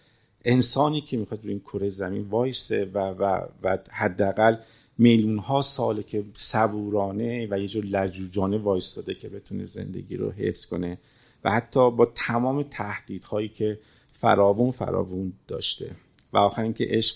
انسانی 0.45 1.01
که 1.01 1.17
می‌خواد 1.17 1.43
روی 1.43 1.51
این 1.51 1.59
کره 1.59 1.87
زمین 1.87 2.21
وایسه 2.21 2.85
و, 2.93 2.97
و, 2.99 3.41
و 3.63 3.77
حداقل 3.91 4.55
میلیون 4.97 5.37
ها 5.37 5.61
ساله 5.61 6.03
که 6.03 6.25
صبورانه 6.33 7.47
و 7.51 7.59
یه 7.59 7.67
جور 7.67 7.85
لجوجانه 7.85 8.57
وایستاده 8.57 9.13
که 9.13 9.29
بتونه 9.29 9.65
زندگی 9.65 10.17
رو 10.17 10.31
حفظ 10.31 10.65
کنه 10.65 10.97
و 11.43 11.51
حتی 11.51 11.91
با 11.91 12.11
تمام 12.15 12.63
تهدیدهایی 12.63 13.49
که 13.49 13.79
فراوون 14.13 14.71
فراوون 14.71 15.33
داشته. 15.47 15.91
و 16.33 16.37
آخر 16.37 16.61
اینکه 16.61 16.87
عشق 16.89 17.15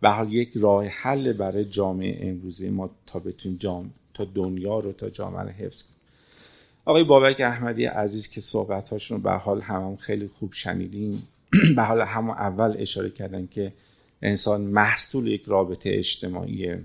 به 0.00 0.08
حال 0.08 0.32
یک 0.32 0.50
راه 0.54 0.86
حل 0.86 1.32
برای 1.32 1.64
جامعه 1.64 2.28
امروزی 2.28 2.70
ما 2.70 2.90
تا 3.06 3.18
بتونیم 3.18 3.58
جام 3.58 3.90
تا 4.14 4.24
دنیا 4.24 4.78
رو 4.78 4.92
تا 4.92 5.10
جامعه 5.10 5.42
رو 5.42 5.48
حفظ 5.48 5.82
کنیم. 5.82 5.94
آقای 6.84 7.04
بابک 7.04 7.40
احمدی 7.40 7.84
عزیز 7.84 8.28
که 8.28 8.40
صحبت 8.40 9.10
رو 9.10 9.18
به 9.18 9.32
حال 9.32 9.60
همون 9.60 9.96
خیلی 9.96 10.28
خوب 10.28 10.52
شنیدیم 10.52 11.28
به 11.76 11.82
حال 11.82 12.00
همون 12.00 12.30
اول 12.30 12.76
اشاره 12.78 13.10
کردن 13.10 13.46
که 13.46 13.72
انسان 14.22 14.60
محصول 14.60 15.26
یک 15.26 15.42
رابطه 15.46 15.90
اجتماعیه. 15.92 16.82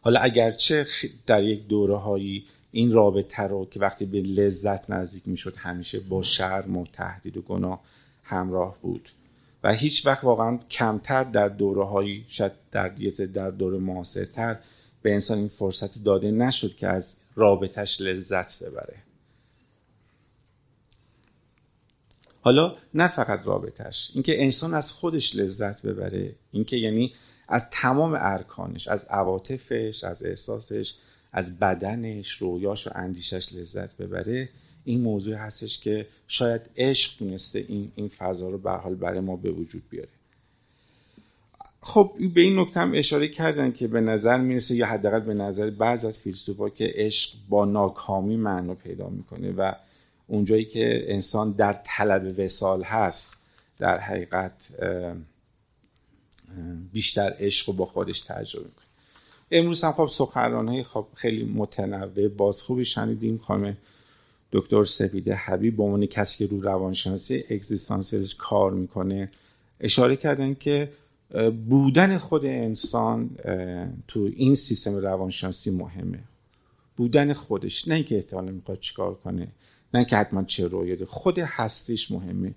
حالا 0.00 0.20
اگرچه 0.20 0.86
در 1.26 1.42
یک 1.42 1.66
دوره 1.66 1.96
هایی 1.96 2.44
این 2.72 2.92
رابطه 2.92 3.42
رو 3.42 3.66
که 3.70 3.80
وقتی 3.80 4.04
به 4.04 4.20
لذت 4.20 4.90
نزدیک 4.90 5.22
می‌شد 5.28 5.54
همیشه 5.56 6.00
با 6.00 6.22
شرم 6.22 6.76
و 6.76 6.86
تهدید 6.92 7.36
و 7.36 7.42
گناه 7.42 7.80
همراه 8.22 8.78
بود. 8.82 9.08
و 9.64 9.72
هیچ 9.72 10.06
وقت 10.06 10.24
واقعا 10.24 10.58
کمتر 10.70 11.24
در 11.24 11.48
دوره 11.48 11.84
هایی 11.84 12.24
شاید 12.28 12.52
در 12.72 12.88
در 13.26 13.50
دوره 13.50 13.78
معاصرتر 13.78 14.58
به 15.02 15.12
انسان 15.12 15.38
این 15.38 15.48
فرصت 15.48 16.04
داده 16.04 16.30
نشد 16.30 16.76
که 16.76 16.88
از 16.88 17.16
رابطش 17.34 18.00
لذت 18.00 18.64
ببره. 18.64 18.96
حالا 22.40 22.76
نه 22.94 23.08
فقط 23.08 23.46
رابطش 23.46 24.10
اینکه 24.14 24.42
انسان 24.42 24.74
از 24.74 24.92
خودش 24.92 25.36
لذت 25.36 25.82
ببره 25.82 26.34
اینکه 26.52 26.76
یعنی 26.76 27.14
از 27.48 27.70
تمام 27.70 28.16
ارکانش 28.20 28.88
از 28.88 29.04
عواطفش 29.04 30.04
از 30.04 30.24
احساسش 30.24 30.94
از 31.36 31.58
بدنش 31.58 32.32
رویاش 32.32 32.86
و 32.86 32.90
اندیشش 32.94 33.52
لذت 33.52 33.96
ببره. 33.96 34.48
این 34.84 35.00
موضوع 35.00 35.34
هستش 35.34 35.78
که 35.78 36.06
شاید 36.28 36.60
عشق 36.76 37.18
تونسته 37.18 37.64
این 37.68 37.92
این 37.94 38.08
فضا 38.08 38.48
رو 38.48 38.58
به 38.58 38.70
حال 38.70 38.94
برای 38.94 39.20
ما 39.20 39.36
به 39.36 39.50
وجود 39.50 39.82
بیاره. 39.90 40.08
خب 41.80 42.12
به 42.34 42.40
این 42.40 42.58
نکته 42.58 42.80
هم 42.80 42.92
اشاره 42.94 43.28
کردن 43.28 43.72
که 43.72 43.88
به 43.88 44.00
نظر 44.00 44.38
می‌رسه 44.38 44.74
یا 44.74 44.86
حداقل 44.86 45.20
به 45.20 45.34
نظر 45.34 45.70
بعض 45.70 46.04
از 46.04 46.18
فیلسوفا 46.18 46.68
که 46.68 46.92
عشق 46.94 47.36
با 47.48 47.64
ناکامی 47.64 48.36
معنا 48.36 48.74
پیدا 48.74 49.08
می‌کنه 49.08 49.52
و 49.52 49.72
اونجایی 50.26 50.64
که 50.64 51.12
انسان 51.12 51.52
در 51.52 51.80
طلب 51.84 52.38
وسال 52.38 52.82
هست 52.82 53.42
در 53.78 53.98
حقیقت 53.98 54.68
بیشتر 56.92 57.34
عشق 57.38 57.68
رو 57.68 57.74
با 57.74 57.84
خودش 57.84 58.20
تجربه 58.20 58.66
می‌کنه. 58.66 58.83
امروز 59.50 59.84
هم 59.84 59.92
خب 59.92 60.06
سخنرانهای 60.06 60.82
خب 60.82 61.06
خیلی 61.14 61.44
متنوع 61.44 62.28
باز 62.28 62.62
خوبی 62.62 62.84
شنیدیم. 62.84 63.38
خانم 63.38 63.76
دکتر 64.52 64.84
سپیده 64.84 65.34
حبیب 65.34 65.76
به 65.76 65.82
عنوان 65.82 66.06
کسی 66.06 66.38
که 66.38 66.46
رو 66.46 66.60
روانشناسی 66.60 67.44
اگزیستانسیالش 67.50 68.34
کار 68.34 68.70
می‌کنه 68.70 69.30
اشاره 69.80 70.16
کردن 70.16 70.54
که 70.54 70.92
بودن 71.68 72.18
خود 72.18 72.44
انسان 72.44 73.30
تو 74.08 74.30
این 74.36 74.54
سیستم 74.54 74.96
روانشناسی 74.96 75.70
مهمه. 75.70 76.18
بودن 76.96 77.32
خودش 77.32 77.88
نه 77.88 77.94
اینکه 77.94 78.16
احتمالا 78.16 78.52
می‌خواد 78.52 78.80
چیکار 78.80 79.14
کنه 79.14 79.48
نه 79.94 80.04
که 80.04 80.16
حتما 80.16 80.44
چه 80.44 80.66
رویده 80.66 81.06
خود 81.06 81.38
هستیش 81.38 82.10
مهمه. 82.10 82.54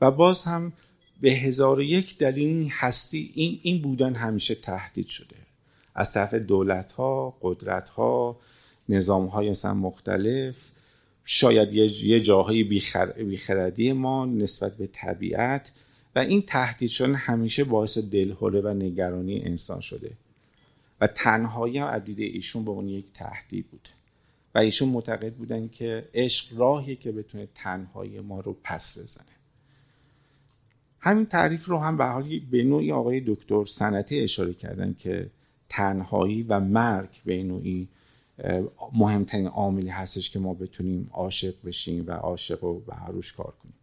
و 0.00 0.10
باز 0.10 0.44
هم 0.44 0.72
به 1.20 1.30
هزار 1.30 1.78
و 1.78 1.82
یک 1.82 2.18
دلیل 2.18 2.48
این 2.48 2.70
هستی 2.70 3.32
این, 3.34 3.58
این 3.62 3.82
بودن 3.82 4.14
همیشه 4.14 4.54
تهدید 4.54 5.06
شده. 5.06 5.36
از 5.94 6.12
طرف 6.12 6.34
دولت 6.34 6.92
ها 6.92 7.38
قدرت 7.42 7.88
ها 7.88 8.36
نظام 8.88 9.26
های 9.26 9.50
مثلا 9.50 9.74
مختلف 9.74 10.70
شاید 11.24 11.72
یه 12.04 12.20
جاهای 12.20 12.64
بیخردی 13.16 13.92
ما 13.92 14.26
نسبت 14.26 14.76
به 14.76 14.86
طبیعت 14.86 15.72
و 16.16 16.18
این 16.18 16.42
تهدید 16.42 16.90
شدن 16.90 17.14
همیشه 17.14 17.64
باعث 17.64 17.98
دلهوره 17.98 18.60
و 18.60 18.68
نگرانی 18.68 19.42
انسان 19.42 19.80
شده. 19.80 20.12
و 21.00 21.06
تنهایی 21.06 21.78
هم 21.78 21.86
عدید 21.86 22.20
ایشون 22.20 22.64
به 22.64 22.70
اون 22.70 22.88
یک 22.88 23.04
تهدید 23.14 23.66
بود. 23.66 23.88
و 24.54 24.58
ایشون 24.58 24.88
معتقد 24.88 25.34
بودن 25.34 25.68
که 25.68 26.08
عشق 26.14 26.58
راهی 26.58 26.96
که 26.96 27.12
بتونه 27.12 27.48
تنهایی 27.54 28.20
ما 28.20 28.40
رو 28.40 28.56
پس 28.62 28.98
بزنه. 28.98 29.26
همین 31.00 31.26
تعریف 31.26 31.64
رو 31.64 31.78
هم 31.78 31.96
به 31.96 32.04
حالی 32.04 32.40
به 32.40 32.62
نوعی 32.62 32.92
آقای 32.92 33.22
دکتر 33.26 33.64
سنتی 33.64 34.20
اشاره 34.20 34.54
کردن 34.54 34.94
که 34.98 35.30
تنهایی 35.72 36.42
و 36.42 36.60
مرگ 36.60 37.08
به 37.24 37.42
نوعی 37.42 37.88
مهمترین 38.92 39.46
عاملی 39.46 39.88
هستش 39.88 40.30
که 40.30 40.38
ما 40.38 40.54
بتونیم 40.54 41.10
عاشق 41.12 41.54
بشیم 41.64 42.04
و 42.06 42.12
عاشق 42.12 42.64
رو 42.64 42.80
به 42.80 43.06
روش 43.08 43.32
کار 43.32 43.52
کنیم. 43.62 43.74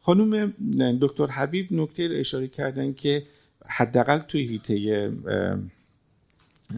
خانم 0.00 0.54
دکتر 1.00 1.26
حبیب 1.26 1.72
نکته 1.72 2.08
رو 2.08 2.14
اشاره 2.14 2.48
کردن 2.48 2.92
که 2.92 3.26
حداقل 3.66 4.18
توی 4.18 4.46
هیته 4.46 5.12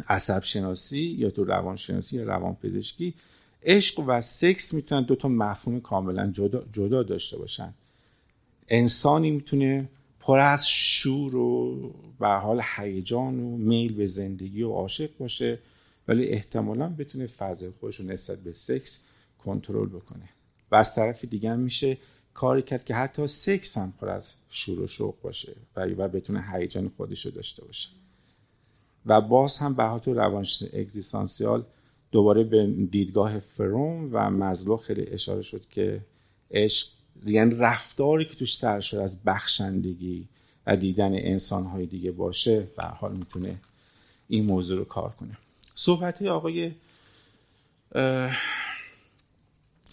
عصب 0.09 0.43
شناسی 0.43 0.99
یا 0.99 1.31
تو 1.31 1.45
روان 1.45 1.77
شناسی 1.77 2.17
یا 2.17 2.25
روان 2.25 2.55
پزشکی 2.55 3.15
عشق 3.63 4.05
و 4.07 4.21
سکس 4.21 4.75
می‌تونن 4.75 5.03
دو 5.03 5.15
تا 5.15 5.29
مفهوم 5.29 5.81
کاملا 5.81 6.31
جدا, 6.31 6.65
جدا 6.73 7.03
داشته 7.03 7.39
باشن. 7.39 7.75
انسانی 8.69 9.31
می‌تونه 9.31 9.89
پر 10.23 10.39
از 10.39 10.69
شور 10.69 11.37
و 11.37 11.77
به 12.21 12.29
حال 12.29 12.63
هیجان 12.77 13.41
و 13.41 13.57
میل 13.57 13.95
به 13.95 14.07
زندگی 14.07 14.63
و 14.63 14.73
عاشق 14.73 15.11
باشه 15.19 15.59
ولی 16.09 16.27
احتمالا 16.27 16.89
بتونه 16.89 17.27
فضای 17.27 17.71
خودش 17.71 17.97
رو 17.97 18.07
نسبت 18.07 18.39
به 18.39 18.53
سکس 18.53 19.05
کنترل 19.45 19.89
بکنه. 19.89 20.29
و 20.71 20.77
از 20.77 20.95
طرف 20.95 21.25
دیگه 21.25 21.57
میشه 21.57 21.99
کاری 22.35 22.63
کرد 22.63 22.85
که 22.85 22.95
حتی 22.95 23.27
سکس 23.27 23.79
هم 23.79 23.93
پر 24.01 24.09
از 24.09 24.35
شور 24.49 24.81
و 24.81 24.87
شوق 24.87 25.15
باشه 25.23 25.53
و, 25.77 26.09
بتونه 26.09 26.45
هیجان 26.53 26.89
خودش 26.97 27.27
رو 27.27 27.33
داشته 27.33 27.65
باشه. 27.65 27.89
و 29.07 29.21
باز 29.21 29.59
هم 29.59 29.75
به 29.75 29.99
تو 29.99 30.15
روانش 30.15 30.63
اگزیستانسیال 30.73 31.65
دوباره 32.13 32.45
به 32.45 32.67
دیدگاه 32.67 33.39
فروم 33.39 34.09
و 34.13 34.31
مزلو 34.31 34.77
خیلی 34.77 35.07
اشاره 35.07 35.43
شد 35.43 35.69
که 35.69 36.05
عشق 36.51 36.89
یعنی 37.27 37.55
رفتاری 37.55 38.25
که 38.25 38.35
توش 38.35 38.57
سر 38.57 38.81
شد 38.81 38.97
از 38.97 39.23
بخشندگی 39.25 40.29
و 40.67 40.77
دیدن 40.77 41.15
انسانهای 41.15 41.87
دیگه 41.87 42.13
باشه 42.13 42.61
به 42.61 42.85
حال 42.85 43.17
می‌تونه 43.17 43.57
این 44.29 44.45
موضوع 44.45 44.79
رو 44.79 44.85
کار 44.85 45.11
کنه. 45.11 45.39
صحبت 45.75 46.23
آقای 46.23 46.73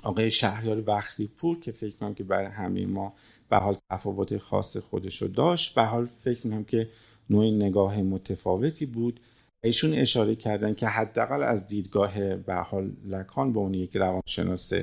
آقای 0.03 0.31
شهریار 0.31 0.83
وقتی 0.87 1.27
پور 1.27 1.59
که 1.59 1.71
فکر 1.71 1.95
کنم 1.95 2.13
که 2.13 2.23
برای 2.23 2.45
همه 2.45 2.85
ما 2.85 3.13
به 3.49 3.57
حال 3.57 3.77
تفاوت 3.91 4.37
خاص 4.37 4.77
خودش 4.77 5.21
رو 5.21 5.27
داشت 5.27 5.75
به 5.75 5.83
حال 5.83 6.07
فکر 6.23 6.47
می‌کنم 6.47 6.63
که 6.63 6.89
نوع 7.29 7.45
نگاه 7.45 8.01
متفاوتی 8.01 8.85
بود. 8.85 9.19
ایشون 9.63 9.93
اشاره 9.93 10.35
کردن 10.35 10.73
که 10.73 10.87
حداقل 10.87 11.43
از 11.43 11.67
دیدگاه 11.67 12.35
به 12.35 12.55
حال 12.55 12.91
لکان 13.05 13.53
به 13.53 13.59
اون 13.59 13.73
یک 13.73 13.95
روانشناس 13.95 14.73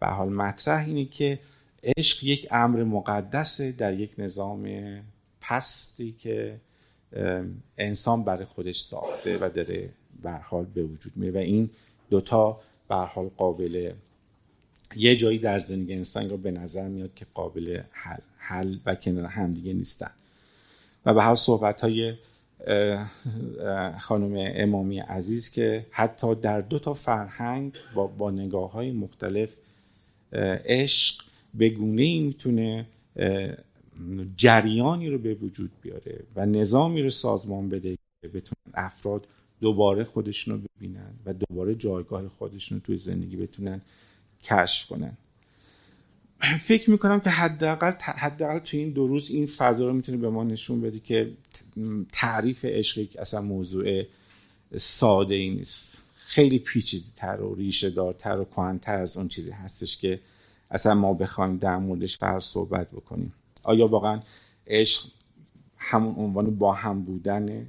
به 0.00 0.06
حال 0.06 0.28
مطرح 0.28 0.86
اینه 0.86 1.04
که 1.04 1.38
عشق 1.82 2.24
یک 2.24 2.46
امر 2.50 2.84
مقدسه 2.84 3.72
در 3.72 3.94
یک 3.94 4.10
نظام 4.18 4.68
پستی 5.40 6.12
که 6.18 6.60
انسان 7.78 8.24
برای 8.24 8.44
خودش 8.44 8.78
ساخته 8.78 9.38
و 9.38 9.48
داره 9.54 9.88
به 10.22 10.30
حال 10.30 10.64
به 10.64 10.82
وجود 10.82 11.12
میره 11.16 11.32
و 11.32 11.36
این 11.36 11.70
دوتا 12.10 12.60
به 12.88 12.94
حال 12.94 13.30
قابل 13.36 13.92
یه 14.96 15.16
جایی 15.16 15.38
در 15.38 15.58
زندگی 15.58 15.94
انسان 15.94 16.30
رو 16.30 16.36
به 16.36 16.50
نظر 16.50 16.88
میاد 16.88 17.14
که 17.14 17.26
قابل 17.34 17.80
حل, 17.90 18.20
حل 18.36 18.78
و 18.86 18.94
کنار 18.94 19.24
همدیگه 19.24 19.72
نیستن. 19.72 20.10
و 21.06 21.14
به 21.14 21.22
هر 21.22 21.34
صحبت 21.34 21.80
های 21.80 22.14
خانم 24.00 24.34
امامی 24.36 24.98
عزیز 24.98 25.50
که 25.50 25.86
حتی 25.90 26.34
در 26.34 26.60
دو 26.60 26.78
تا 26.78 26.94
فرهنگ 26.94 27.72
با, 27.94 28.06
با 28.06 28.30
نگاه 28.30 28.72
های 28.72 28.90
مختلف 28.90 29.50
عشق 30.64 31.27
به 31.54 31.68
گونه 31.68 32.02
ای 32.02 32.20
می‌تونه 32.20 32.86
جریانی 34.36 35.08
رو 35.08 35.18
به 35.18 35.34
وجود 35.34 35.70
بیاره 35.82 36.20
و 36.36 36.46
نظامی 36.46 37.02
رو 37.02 37.10
سازمان 37.10 37.68
بده 37.68 37.98
که 38.22 38.28
بتونن 38.28 38.74
افراد 38.74 39.26
دوباره 39.60 40.04
خودشون 40.04 40.54
رو 40.54 40.60
ببینن 40.76 41.10
و 41.26 41.32
دوباره 41.32 41.74
جایگاه 41.74 42.28
خودشون 42.28 42.78
رو 42.78 42.84
توی 42.84 42.98
زندگی 42.98 43.36
بتونن 43.36 43.80
کشف 44.42 44.86
کنن. 44.86 45.16
فکر 46.60 46.90
می‌کنم 46.90 47.20
که 47.20 47.30
حداقل 47.30 47.92
حداقل 48.00 48.58
تو 48.58 48.76
این 48.76 48.90
دو 48.90 49.06
روز 49.06 49.30
این 49.30 49.46
فضا 49.46 49.86
رو 49.86 49.92
می‌تونه 49.92 50.18
به 50.18 50.30
ما 50.30 50.44
نشون 50.44 50.80
بده 50.80 50.98
که 50.98 51.30
تعریف 52.12 52.64
عشق 52.64 53.08
اصلا 53.18 53.42
موضوع 53.42 54.02
ساده 54.76 55.34
ای 55.34 55.50
نیست. 55.50 56.02
خیلی 56.14 56.58
پیچیده 56.58 57.06
تر 57.16 57.40
و 57.40 57.54
ریشه 57.54 57.90
دارتر 57.90 58.38
و 58.38 58.44
کهنتر 58.44 58.98
از 58.98 59.16
اون 59.16 59.28
چیزی 59.28 59.50
هستش 59.50 59.96
که 59.96 60.20
اصلا 60.70 60.94
ما 60.94 61.14
بخوایم 61.14 61.56
در 61.56 61.76
موردش 61.76 62.18
فرض 62.18 62.44
صحبت 62.44 62.90
بکنیم. 62.90 63.32
آیا 63.62 63.86
واقعا 63.88 64.20
عشق 64.66 65.04
همون 65.76 66.14
عنوان 66.14 66.58
با 66.58 66.72
هم 66.72 67.02
بودنه؟ 67.02 67.66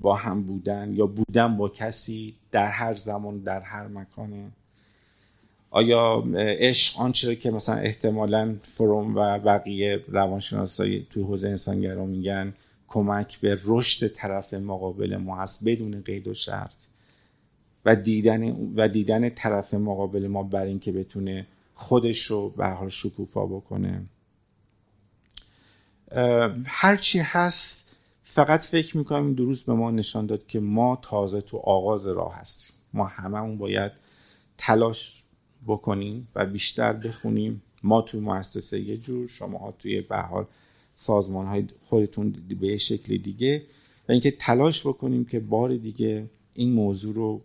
با 0.00 0.16
هم 0.16 0.42
بودن 0.42 0.92
یا 0.94 1.06
بودن 1.06 1.56
با 1.56 1.68
کسی 1.68 2.34
در 2.50 2.68
هر 2.68 2.94
زمان 2.94 3.38
در 3.38 3.60
هر 3.60 3.86
مکانه؟ 3.86 4.50
آیا 5.70 6.24
عشق 6.36 7.00
آنچه 7.00 7.36
که 7.36 7.50
مثلا 7.50 7.76
احتمالا 7.76 8.56
فروم 8.62 9.16
و 9.16 9.38
بقیه 9.38 10.04
روانشناسایی 10.08 11.06
توی 11.10 11.22
حوزه 11.22 11.48
انسانگرا 11.48 12.06
میگن 12.06 12.54
کمک 12.88 13.40
به 13.40 13.58
رشد 13.64 14.08
طرف 14.08 14.54
مقابل 14.54 15.16
ما 15.16 15.36
هست 15.36 15.64
بدون 15.64 16.00
قید 16.00 16.28
و 16.28 16.34
شرط. 16.34 16.74
و 17.84 17.96
دیدن 17.96 18.72
و 18.76 18.88
دیدن 18.88 19.28
طرف 19.28 19.74
مقابل 19.74 20.26
ما 20.26 20.42
بر 20.42 20.64
اینکه 20.64 20.92
بتونه 20.92 21.46
خودش 21.74 22.22
رو 22.22 22.50
به 22.50 22.66
حال 22.66 22.88
شکوفا 22.88 23.46
بکنه. 23.46 24.06
هرچی 26.66 27.18
هست 27.18 27.96
فقط 28.22 28.60
فکر 28.60 28.96
می‌کنم 28.96 29.26
این 29.26 29.36
روز 29.36 29.62
به 29.62 29.74
ما 29.74 29.90
نشان 29.90 30.26
داد 30.26 30.46
که 30.46 30.60
ما 30.60 30.98
تازه 31.02 31.40
تو 31.40 31.56
آغاز 31.56 32.06
راه 32.06 32.34
هستیم. 32.34 32.76
ما 32.94 33.04
هممون 33.04 33.58
باید 33.58 33.92
تلاش 34.58 35.24
بکنیم 35.66 36.28
و 36.34 36.46
بیشتر 36.46 36.92
بخونیم. 36.92 37.62
ما 37.82 38.02
توی 38.02 38.20
مؤسسه 38.20 38.80
یه 38.80 38.96
جور 38.96 39.28
شما 39.28 39.74
توی 39.78 40.00
به 40.00 40.16
حال 40.16 40.46
سازمان 40.94 41.46
های 41.46 41.64
خودتون 41.80 42.30
به 42.60 42.76
شکل 42.76 43.16
دیگه. 43.16 43.66
و 44.08 44.12
اینکه 44.12 44.30
تلاش 44.30 44.86
بکنیم 44.86 45.24
که 45.24 45.40
بار 45.40 45.76
دیگه 45.76 46.30
این 46.54 46.72
موضوع 46.72 47.14
رو 47.14 47.40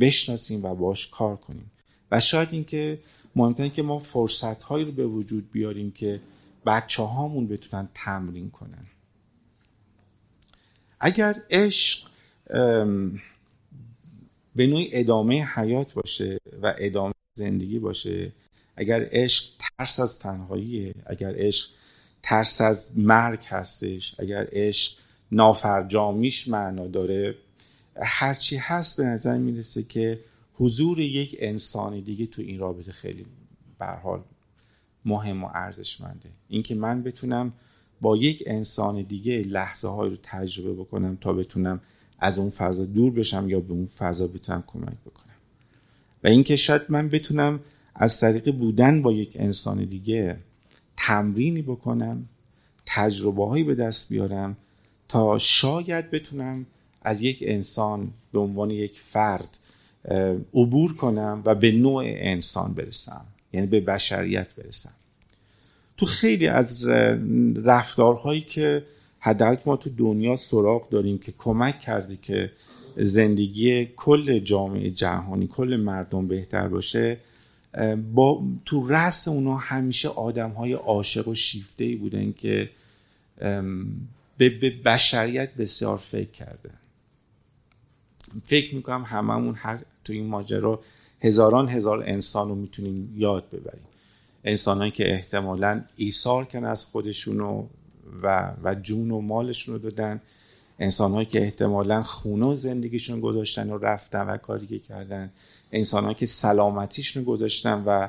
بشناسیم 0.00 0.64
و 0.64 0.74
باش 0.74 1.08
کار 1.08 1.36
کنیم. 1.36 1.70
و 2.10 2.20
شاید 2.20 2.48
اینکه 2.52 2.98
مهمترین 3.36 3.72
که 3.72 3.82
ما 3.82 3.98
فرصت 3.98 4.62
هایی 4.62 4.84
رو 4.84 4.92
به 4.92 5.06
وجود 5.06 5.50
بیاریم 5.50 5.90
که 5.90 6.20
بچه 6.66 7.02
هامون 7.02 7.48
بتونن 7.48 7.88
تمرین 7.94 8.50
کنن. 8.50 8.86
اگر 11.00 11.42
عشق 11.50 12.08
به 14.56 14.66
نوعی 14.66 14.88
ادامه 14.92 15.44
حیات 15.44 15.92
باشه 15.92 16.38
و 16.62 16.74
ادامه 16.78 17.14
زندگی 17.38 17.78
باشه 17.78 18.32
اگر 18.76 19.08
عشق 19.10 19.44
ترس 19.58 20.00
از 20.00 20.18
تنهایی 20.18 20.94
اگر 21.06 21.34
عشق 21.36 21.70
ترس 22.22 22.60
از 22.60 22.98
مرگ 22.98 23.44
هستش 23.46 24.14
اگر 24.18 24.48
عشق 24.52 24.98
نافرجامیش 25.32 26.48
معنا 26.48 26.86
داره 26.86 27.34
هرچی 28.02 28.56
هست 28.56 28.96
به 28.96 29.04
نظر 29.04 29.38
می‌رسه 29.38 29.82
که 29.82 30.20
حضور 30.54 31.00
یک 31.00 31.36
انسان 31.38 32.00
دیگه 32.00 32.26
تو 32.26 32.42
این 32.42 32.58
رابطه 32.58 32.92
خیلی 32.92 33.26
برحال 33.78 34.22
مهم 35.04 35.44
و 35.44 35.48
ارزشمنده. 35.54 36.28
اینکه 36.48 36.74
من 36.74 37.02
بتونم 37.02 37.52
با 38.00 38.16
یک 38.16 38.42
انسان 38.46 39.02
دیگه 39.02 39.42
لحظه 39.42 39.88
های 39.88 40.10
رو 40.10 40.16
تجربه 40.22 40.72
بکنم 40.72 41.18
تا 41.20 41.32
بتونم 41.32 41.80
از 42.18 42.38
اون 42.38 42.50
فضا 42.50 42.84
دور 42.84 43.12
بشم 43.12 43.48
یا 43.48 43.60
به 43.60 43.72
اون 43.72 43.86
فضا 43.86 44.26
بتونم 44.26 44.64
کمک 44.66 44.98
بکنم. 45.06 45.34
و 46.24 46.28
اینکه 46.28 46.56
شاید 46.56 46.82
من 46.88 47.08
بتونم 47.08 47.60
از 47.94 48.20
طریق 48.20 48.56
بودن 48.56 49.02
با 49.02 49.12
یک 49.12 49.36
انسان 49.40 49.84
دیگه 49.84 50.38
تمرینی 50.96 51.62
بکنم 51.62 52.28
تجربه 52.86 53.46
هایی 53.46 53.64
به 53.64 53.74
دست 53.74 54.08
بیارم 54.08 54.56
تا 55.08 55.38
شاید 55.38 56.10
بتونم 56.10 56.66
از 57.02 57.22
یک 57.22 57.38
انسان 57.46 58.12
به 58.32 58.38
عنوان 58.38 58.70
یک 58.70 59.00
فرد 59.00 59.58
عبور 60.54 60.96
کنم 60.96 61.42
و 61.44 61.54
به 61.54 61.72
نوع 61.72 62.02
انسان 62.06 62.74
برسم 62.74 63.26
یعنی 63.52 63.66
به 63.66 63.80
بشریت 63.80 64.54
برسم. 64.54 64.92
تو 65.96 66.06
خیلی 66.06 66.46
از 66.46 66.88
رفتارهایی 67.64 68.40
که 68.40 68.84
حداقل 69.18 69.56
ما 69.66 69.76
تو 69.76 69.90
دنیا 69.96 70.36
سراغ 70.36 70.88
داریم 70.88 71.18
که 71.18 71.34
کمک 71.38 71.78
کرده 71.78 72.16
که 72.22 72.50
زندگی 72.96 73.86
کل 73.96 74.38
جامعه 74.38 74.90
جهانی 74.90 75.46
کل 75.46 75.76
مردم 75.76 76.28
بهتر 76.28 76.68
باشه 76.68 77.16
با 78.14 78.42
تو 78.64 78.88
رأس 78.88 79.28
اونا 79.28 79.56
همیشه 79.56 80.08
آدم 80.08 80.50
های 80.50 80.72
عاشق 80.72 81.28
و 81.28 81.34
شیفته 81.34 81.84
ای 81.84 81.96
بودن 81.96 82.32
که 82.32 82.70
به 84.38 84.70
بشریت 84.84 85.54
بسیار 85.54 85.96
فکر 85.96 86.30
کرده 86.30 86.70
فکر 88.44 88.74
می‌کنم 88.74 89.02
هممون 89.02 89.54
هر 89.54 89.78
تو 90.04 90.12
این 90.12 90.26
ماجرا 90.26 90.80
هزاران 91.20 91.68
هزار 91.68 92.02
انسان 92.06 92.48
رو 92.48 92.54
می‌تونیم 92.54 93.14
یاد 93.16 93.44
ببریم. 93.52 93.84
انسانهایی 94.44 94.90
که 94.90 95.12
احتمالا 95.12 95.84
ایثار 95.96 96.44
کن 96.44 96.64
از 96.64 96.84
خودشون 96.84 97.40
و, 98.22 98.52
و 98.64 98.74
جون 98.74 99.10
و 99.10 99.20
مالشون 99.20 99.74
رو 99.74 99.80
دادن. 99.80 100.20
انسانهایی 100.78 101.26
که 101.26 101.42
احتمالا 101.42 102.02
خونه 102.02 102.46
و 102.46 102.54
زندگیشون 102.54 103.20
گذاشتن 103.20 103.70
و 103.70 103.78
رفتن 103.78 104.26
و 104.26 104.36
کاری 104.36 104.66
که 104.66 104.78
کردن. 104.78 105.30
انسانهایی 105.72 106.14
که 106.14 106.26
سلامتیشون 106.26 107.24
گذاشتن 107.24 107.82
و 107.86 108.08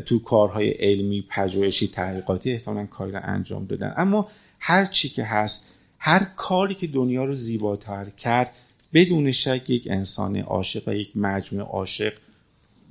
تو 0.00 0.18
کارهای 0.18 0.70
علمی 0.70 1.24
پژوهشی 1.30 1.88
تحقیقاتی 1.88 2.52
احتمالا 2.52 2.86
کاری 2.86 3.12
رو 3.12 3.20
انجام 3.22 3.66
دادن. 3.66 3.94
اما 3.96 4.28
هر 4.60 4.84
چی 4.84 5.08
که 5.08 5.24
هست 5.24 5.66
هر 5.98 6.26
کاری 6.36 6.74
که 6.74 6.86
دنیا 6.86 7.24
رو 7.24 7.34
زیباتر 7.34 8.04
کرد 8.04 8.52
بدون 8.96 9.30
شک 9.30 9.70
یک 9.70 9.88
انسان 9.90 10.36
عاشق 10.36 10.88
و 10.88 10.94
یک 10.94 11.16
مجموعه 11.16 11.66
عاشق 11.66 12.12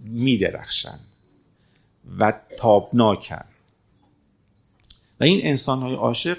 میدرخشن 0.03 0.99
و 2.19 2.33
تابناکن 2.57 3.45
و 5.19 5.23
این 5.23 5.39
انسان 5.43 5.81
های 5.81 5.93
عاشق 5.95 6.37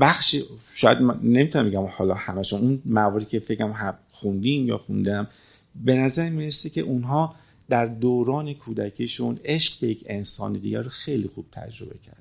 بخشی 0.00 0.44
شاید 0.72 0.98
نمی‌تونم 1.22 1.68
بگم 1.68 1.84
حالا 1.84 2.14
همشون 2.14 2.60
اون 2.60 2.82
مواردی 2.84 3.26
که 3.26 3.40
فکرم 3.40 3.98
خوندیم 4.10 4.68
یا 4.68 4.78
خوندم 4.78 5.28
به 5.84 5.94
نظر 5.94 6.28
می‌رسه 6.28 6.70
که 6.70 6.80
اونها 6.80 7.34
در 7.68 7.86
دوران 7.86 8.54
کودکیشون 8.54 9.38
عشق 9.44 9.80
به 9.80 9.88
یک 9.88 10.04
انسان 10.06 10.52
دیگر 10.52 10.82
رو 10.82 10.90
خیلی 10.90 11.28
خوب 11.28 11.46
تجربه 11.52 11.98
کردن. 11.98 12.18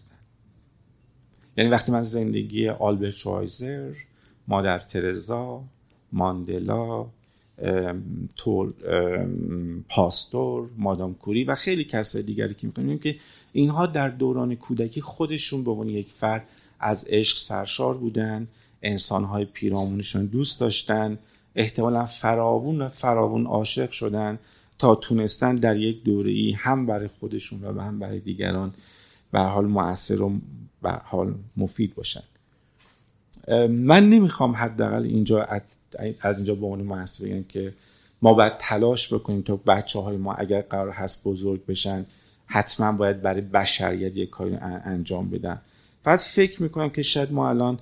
یعنی 1.57 1.69
وقتی 1.69 1.91
من 1.91 2.01
زندگی 2.01 2.69
آلبرت 2.69 3.13
شوایزر 3.13 3.93
مادر 4.47 4.79
ترزا 4.79 5.63
ماندلا 6.11 7.05
تول 8.35 8.71
پاستور 9.89 10.69
مادام 10.77 11.13
کوری 11.13 11.43
و 11.43 11.55
خیلی 11.55 11.83
کسای 11.83 12.23
دیگری 12.23 12.53
که 12.53 12.67
می‌کنیم 12.67 12.99
که 12.99 13.15
اینها 13.53 13.85
در 13.85 14.09
دوران 14.09 14.55
کودکی 14.55 15.01
خودشون 15.01 15.63
به 15.63 15.71
عنوان 15.71 15.89
یک 15.89 16.07
فرد 16.07 16.47
از 16.79 17.05
عشق 17.09 17.37
سرشار 17.37 17.97
بودن 17.97 18.47
انسانهای 18.81 19.45
پیرامونشون 19.45 20.25
دوست 20.25 20.59
داشتن 20.59 21.17
احتمالا 21.55 22.05
فراوون 22.05 22.81
و 22.81 22.89
فراوون 22.89 23.45
عاشق 23.45 23.91
شدن 23.91 24.39
تا 24.79 24.95
تونستن 24.95 25.55
در 25.55 25.77
یک 25.77 26.03
دوره 26.03 26.31
ای 26.31 26.51
هم 26.51 26.85
برای 26.85 27.07
خودشون 27.07 27.63
و 27.63 27.81
هم 27.81 27.99
برای 27.99 28.19
دیگران 28.19 28.73
به 29.31 29.39
حال 29.39 29.65
مؤثر 29.65 30.21
و 30.21 30.33
به 30.81 30.91
حال 30.91 31.35
مفید 31.57 31.95
باشن. 31.95 32.23
من 33.69 34.09
نمی‌خوام 34.09 34.55
حداقل 34.55 35.03
اینجا 35.03 35.47
از 36.21 36.37
اینجا 36.37 36.55
به 36.55 36.65
عنوان 36.65 36.81
محصول 36.81 37.29
بگم 37.29 37.43
که 37.43 37.73
ما 38.21 38.33
باید 38.33 38.53
تلاش 38.59 39.13
بکنیم 39.13 39.41
تا 39.41 39.55
بچه 39.55 39.99
های 39.99 40.17
ما 40.17 40.33
اگر 40.33 40.61
قرار 40.61 40.89
هست 40.89 41.23
بزرگ 41.23 41.65
بشن 41.65 42.05
حتما 42.45 42.91
باید 42.91 43.21
برای 43.21 43.41
بشریت 43.41 44.17
یک 44.17 44.29
کاری 44.29 44.55
انجام 44.85 45.29
بدن. 45.29 45.61
فقط 46.03 46.19
فکر 46.19 46.63
می‌کنم 46.63 46.89
که 46.89 47.01
شاید 47.01 47.31
ما 47.31 47.49
الان 47.49 47.79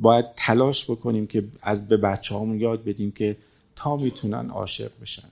باید 0.00 0.26
تلاش 0.36 0.90
بکنیم 0.90 1.26
که 1.26 1.44
از 1.62 1.88
به 1.88 1.96
بچه 1.96 2.34
هامون 2.34 2.60
یاد 2.60 2.84
بدیم 2.84 3.10
که 3.12 3.36
تا 3.76 3.96
می‌تونن 3.96 4.50
عاشق 4.50 4.90
بشن. 5.02 5.28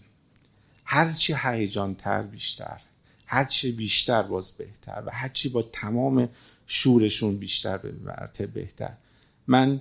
هرچی 0.85 1.35
هیجان 1.43 1.95
تر 1.95 2.23
بیشتر 2.23 2.81
هرچی 3.27 3.73
بیشتر 3.73 4.23
باز 4.23 4.53
بهتر 4.53 5.03
و 5.07 5.11
هرچی 5.13 5.49
با 5.49 5.63
تمام 5.63 6.29
شورشون 6.67 7.37
بیشتر 7.37 7.79
به 7.79 8.47
بهتر. 8.47 8.93
من 9.49 9.81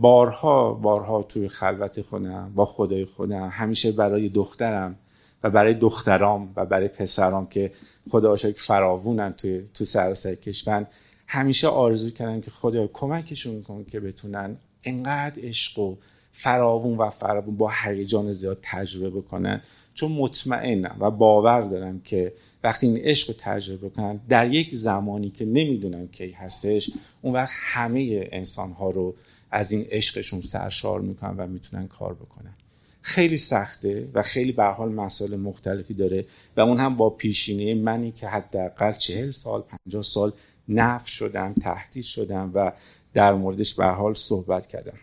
بارها 0.00 0.74
بارها 0.74 1.22
توی 1.22 1.48
خلوت 1.48 2.02
خودم 2.02 2.52
با 2.54 2.66
خدای 2.66 3.04
خودم 3.04 3.48
همیشه 3.48 3.92
برای 3.92 4.28
دخترم 4.28 4.96
و 5.42 5.50
برای 5.50 5.74
دخترام 5.74 6.52
و 6.56 6.66
برای 6.66 6.88
پسرام 6.88 7.46
که 7.46 7.72
خدا 8.10 8.36
شکر 8.36 8.62
فراوونن 8.62 9.32
توی 9.32 9.62
تو 9.74 9.84
سراسر 9.84 10.34
کشور 10.34 10.86
همیشه 11.26 11.68
آرزو 11.68 12.10
کردم 12.10 12.40
که 12.40 12.50
خدا 12.50 12.86
کمکشون 12.86 13.62
کن 13.62 13.84
که 13.84 14.00
بتونن 14.00 14.56
انقدر 14.84 15.42
عشق 15.42 15.78
و 15.78 15.96
فراوون 16.32 16.98
و 16.98 17.10
فراوون 17.10 17.56
با 17.56 17.72
هیجان 17.84 18.32
زیاد 18.32 18.58
تجربه 18.62 19.10
بکنن. 19.10 19.60
چون 19.94 20.12
مطمئنم 20.12 20.96
و 21.00 21.10
باور 21.10 21.60
دارم 21.60 22.00
که 22.00 22.32
وقتی 22.64 22.86
این 22.86 22.96
عشق 22.96 23.28
رو 23.28 23.34
تجربه 23.38 23.88
کنن 23.88 24.20
در 24.28 24.54
یک 24.54 24.74
زمانی 24.74 25.30
که 25.30 25.44
نمی‌دونم 25.44 26.08
کی 26.08 26.30
هستش 26.30 26.90
اون 27.22 27.34
وقت 27.34 27.52
همه 27.54 28.28
انسان 28.32 28.72
ها 28.72 28.90
رو 28.90 29.14
از 29.50 29.72
این 29.72 29.86
عشقشون 29.90 30.40
سرشار 30.40 31.00
می‌کنن 31.00 31.36
و 31.36 31.46
می‌تونن 31.46 31.88
کار 31.88 32.14
بکنن. 32.14 32.54
خیلی 33.00 33.36
سخته 33.36 34.08
و 34.14 34.22
خیلی 34.22 34.52
به 34.52 34.64
حال 34.64 34.92
مسائل 34.92 35.36
مختلفی 35.36 35.94
داره 35.94 36.24
و 36.56 36.60
اون 36.60 36.80
هم 36.80 36.96
با 36.96 37.10
پیشینه 37.10 37.74
منی 37.74 38.12
که 38.12 38.28
حداقل 38.28 38.92
چهل 38.92 39.30
سال 39.30 39.62
پنجاه 39.62 40.02
سال 40.02 40.32
نف 40.68 41.08
شدم 41.08 41.54
تهدید 41.54 42.04
شدم 42.04 42.50
و 42.54 42.72
در 43.14 43.34
موردش 43.34 43.74
به 43.74 43.86
حال 43.86 44.14
صحبت 44.14 44.66
کردم. 44.66 44.98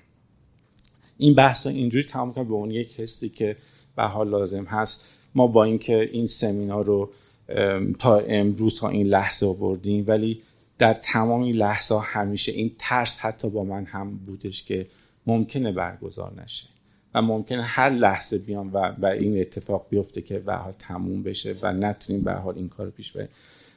این 1.17 1.36
بحث 1.36 1.67
اینجوری 1.67 2.04
تمام 2.04 2.34
کنم 2.34 2.47
به 2.47 2.54
اون 2.54 2.71
یک 2.71 3.00
حسی 3.00 3.30
که 3.30 3.58
به 3.95 4.04
حال 4.04 4.30
لازم 4.30 4.63
هست. 4.63 5.06
ما 5.36 5.47
با 5.47 5.63
اینکه 5.63 6.10
این 6.12 6.28
سمینار 6.28 6.86
رو 6.86 7.12
تا 7.99 8.19
امروز 8.19 8.79
تا 8.79 8.89
این 8.89 9.07
لحظه 9.07 9.45
آوردیم. 9.45 10.05
ولی 10.07 10.41
در 10.77 10.93
تمام 10.93 11.41
این 11.41 11.55
لحظه 11.55 11.99
همیشه 11.99 12.51
این 12.51 12.75
ترس 12.79 13.19
حتی 13.19 13.49
با 13.49 13.63
من 13.63 13.85
هم 13.85 14.17
بودش 14.17 14.63
که 14.63 14.87
ممکنه 15.27 15.71
برگزار 15.71 16.33
نشه 16.43 16.67
و 17.13 17.21
ممکنه 17.21 17.63
هر 17.63 17.89
لحظه 17.89 18.37
بیام 18.37 18.73
و, 18.73 18.77
و 18.99 19.05
این 19.05 19.41
اتفاق 19.41 19.85
بیفته 19.89 20.21
که 20.21 20.39
به 20.39 20.53
حال 20.53 20.73
تموم 20.79 21.23
بشه 21.23 21.55
و 21.61 21.73
نتونیم 21.73 22.21
به 22.21 22.33
حال 22.33 22.55
این 22.55 22.69
کار 22.69 22.89
پیش 22.89 23.11
بریم. 23.11 23.29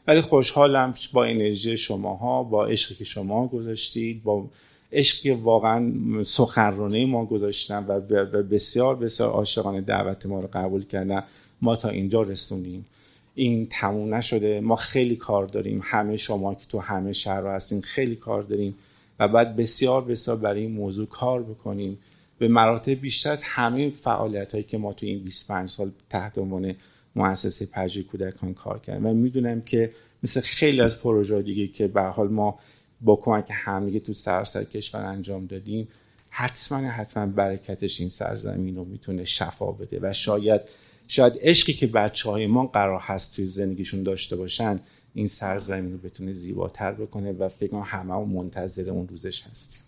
ولی 0.07 0.21
خوشحالم 0.21 0.95
با 1.13 1.25
انرژی 1.25 1.77
شماها 1.77 2.43
با 2.43 2.67
عشقی 2.67 2.95
که 2.95 3.05
شما 3.05 3.47
گذاشتید 3.47 4.23
با 4.23 4.51
عشقی 4.93 5.31
واقعا 5.31 5.93
سخنرانه 6.23 7.07
ما 7.07 7.27
گذاشتن 7.27 7.87
و 7.89 8.01
بسیار 8.43 8.97
بسیار 8.97 9.31
عاشقانه 9.31 9.81
دعوت 9.81 10.27
ما 10.27 10.41
رو 10.41 10.49
قبول 10.53 10.85
کردن. 10.85 11.23
ما 11.63 11.77
تا 11.77 11.89
اینجا 11.89 12.23
رسونیم. 12.23 12.87
این 13.35 13.67
تموم 13.71 14.15
نشده. 14.15 14.61
ما 14.61 14.77
خیلی 14.77 15.17
کار 15.17 15.47
داریم. 15.47 15.81
همه 15.85 16.17
شما 16.17 16.55
که 16.55 16.67
تو 16.69 16.79
همه 16.79 17.13
شهر 17.13 17.47
هستین 17.47 17.83
خیلی 17.83 18.17
کار 18.17 18.43
داریم 18.43 18.75
و 19.21 19.29
باید 19.29 19.57
بسیار 19.57 20.05
بسیار 20.05 20.37
برای 20.37 20.61
این 20.61 20.73
موضوع 20.73 21.07
کار 21.07 21.43
بکنیم. 21.43 21.99
به 22.39 22.49
مراتب 22.49 22.93
بیشتر 22.93 23.31
از 23.31 23.43
همه 23.45 23.91
فعالیت 23.91 24.53
هایی 24.53 24.65
که 24.65 24.79
ما 24.79 24.93
تو 24.93 25.07
این 25.07 25.25
25 25.25 25.69
سال 25.69 25.91
تحت 26.11 26.39
عنوان 26.39 26.75
مؤسسه 27.17 27.67
پژوهش 27.67 28.07
کودکان 28.07 28.55
کار 28.55 28.79
کردیم. 28.79 29.07
و 29.07 29.15
می‌دونم 29.15 29.61
که 29.61 29.93
مثل 30.23 30.41
خیلی 30.41 30.81
از 30.81 31.01
پروژه 31.01 31.43
دیگه 31.43 31.67
که 31.67 31.87
به 31.87 32.03
حال 32.03 32.29
ما 32.29 32.59
با 33.01 33.17
کمک 33.17 33.49
همدیگه 33.51 34.01
تو 34.01 34.13
سراسر 34.13 34.65
کشور 34.65 35.01
انجام 35.01 35.47
دادیم 35.47 35.89
حتما 36.29 36.79
حتما 36.79 37.27
برکتش 37.27 38.01
این 38.01 38.09
سرزمین 38.09 38.77
رو 38.77 38.85
می‌تونه 38.85 39.25
شفا 39.25 39.73
بده 39.73 39.99
و 40.03 40.13
شاید 40.13 40.61
شاید 41.09 41.39
عشقی 41.41 41.73
که 41.73 41.87
بچه 41.87 42.31
های 42.31 42.47
ما 42.47 42.67
قرار 42.67 43.01
هست 43.01 43.37
توی 43.37 43.47
زندگیشون 43.47 44.03
داشته 44.03 44.37
باشن 44.37 44.81
این 45.15 45.27
سرزمین 45.27 45.93
رو 45.93 45.99
بتونه 45.99 46.33
زیباتر 46.33 46.93
بکنه 46.93 47.33
و 47.33 47.49
فکر 47.49 47.71
کنم 47.71 47.83
همه 47.87 48.25
منتظر 48.25 48.91
اون 48.91 49.09
روزش 49.09 49.45
هستیم. 49.47 49.83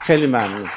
خیلی 0.00 0.26
ممنون. 0.26 0.68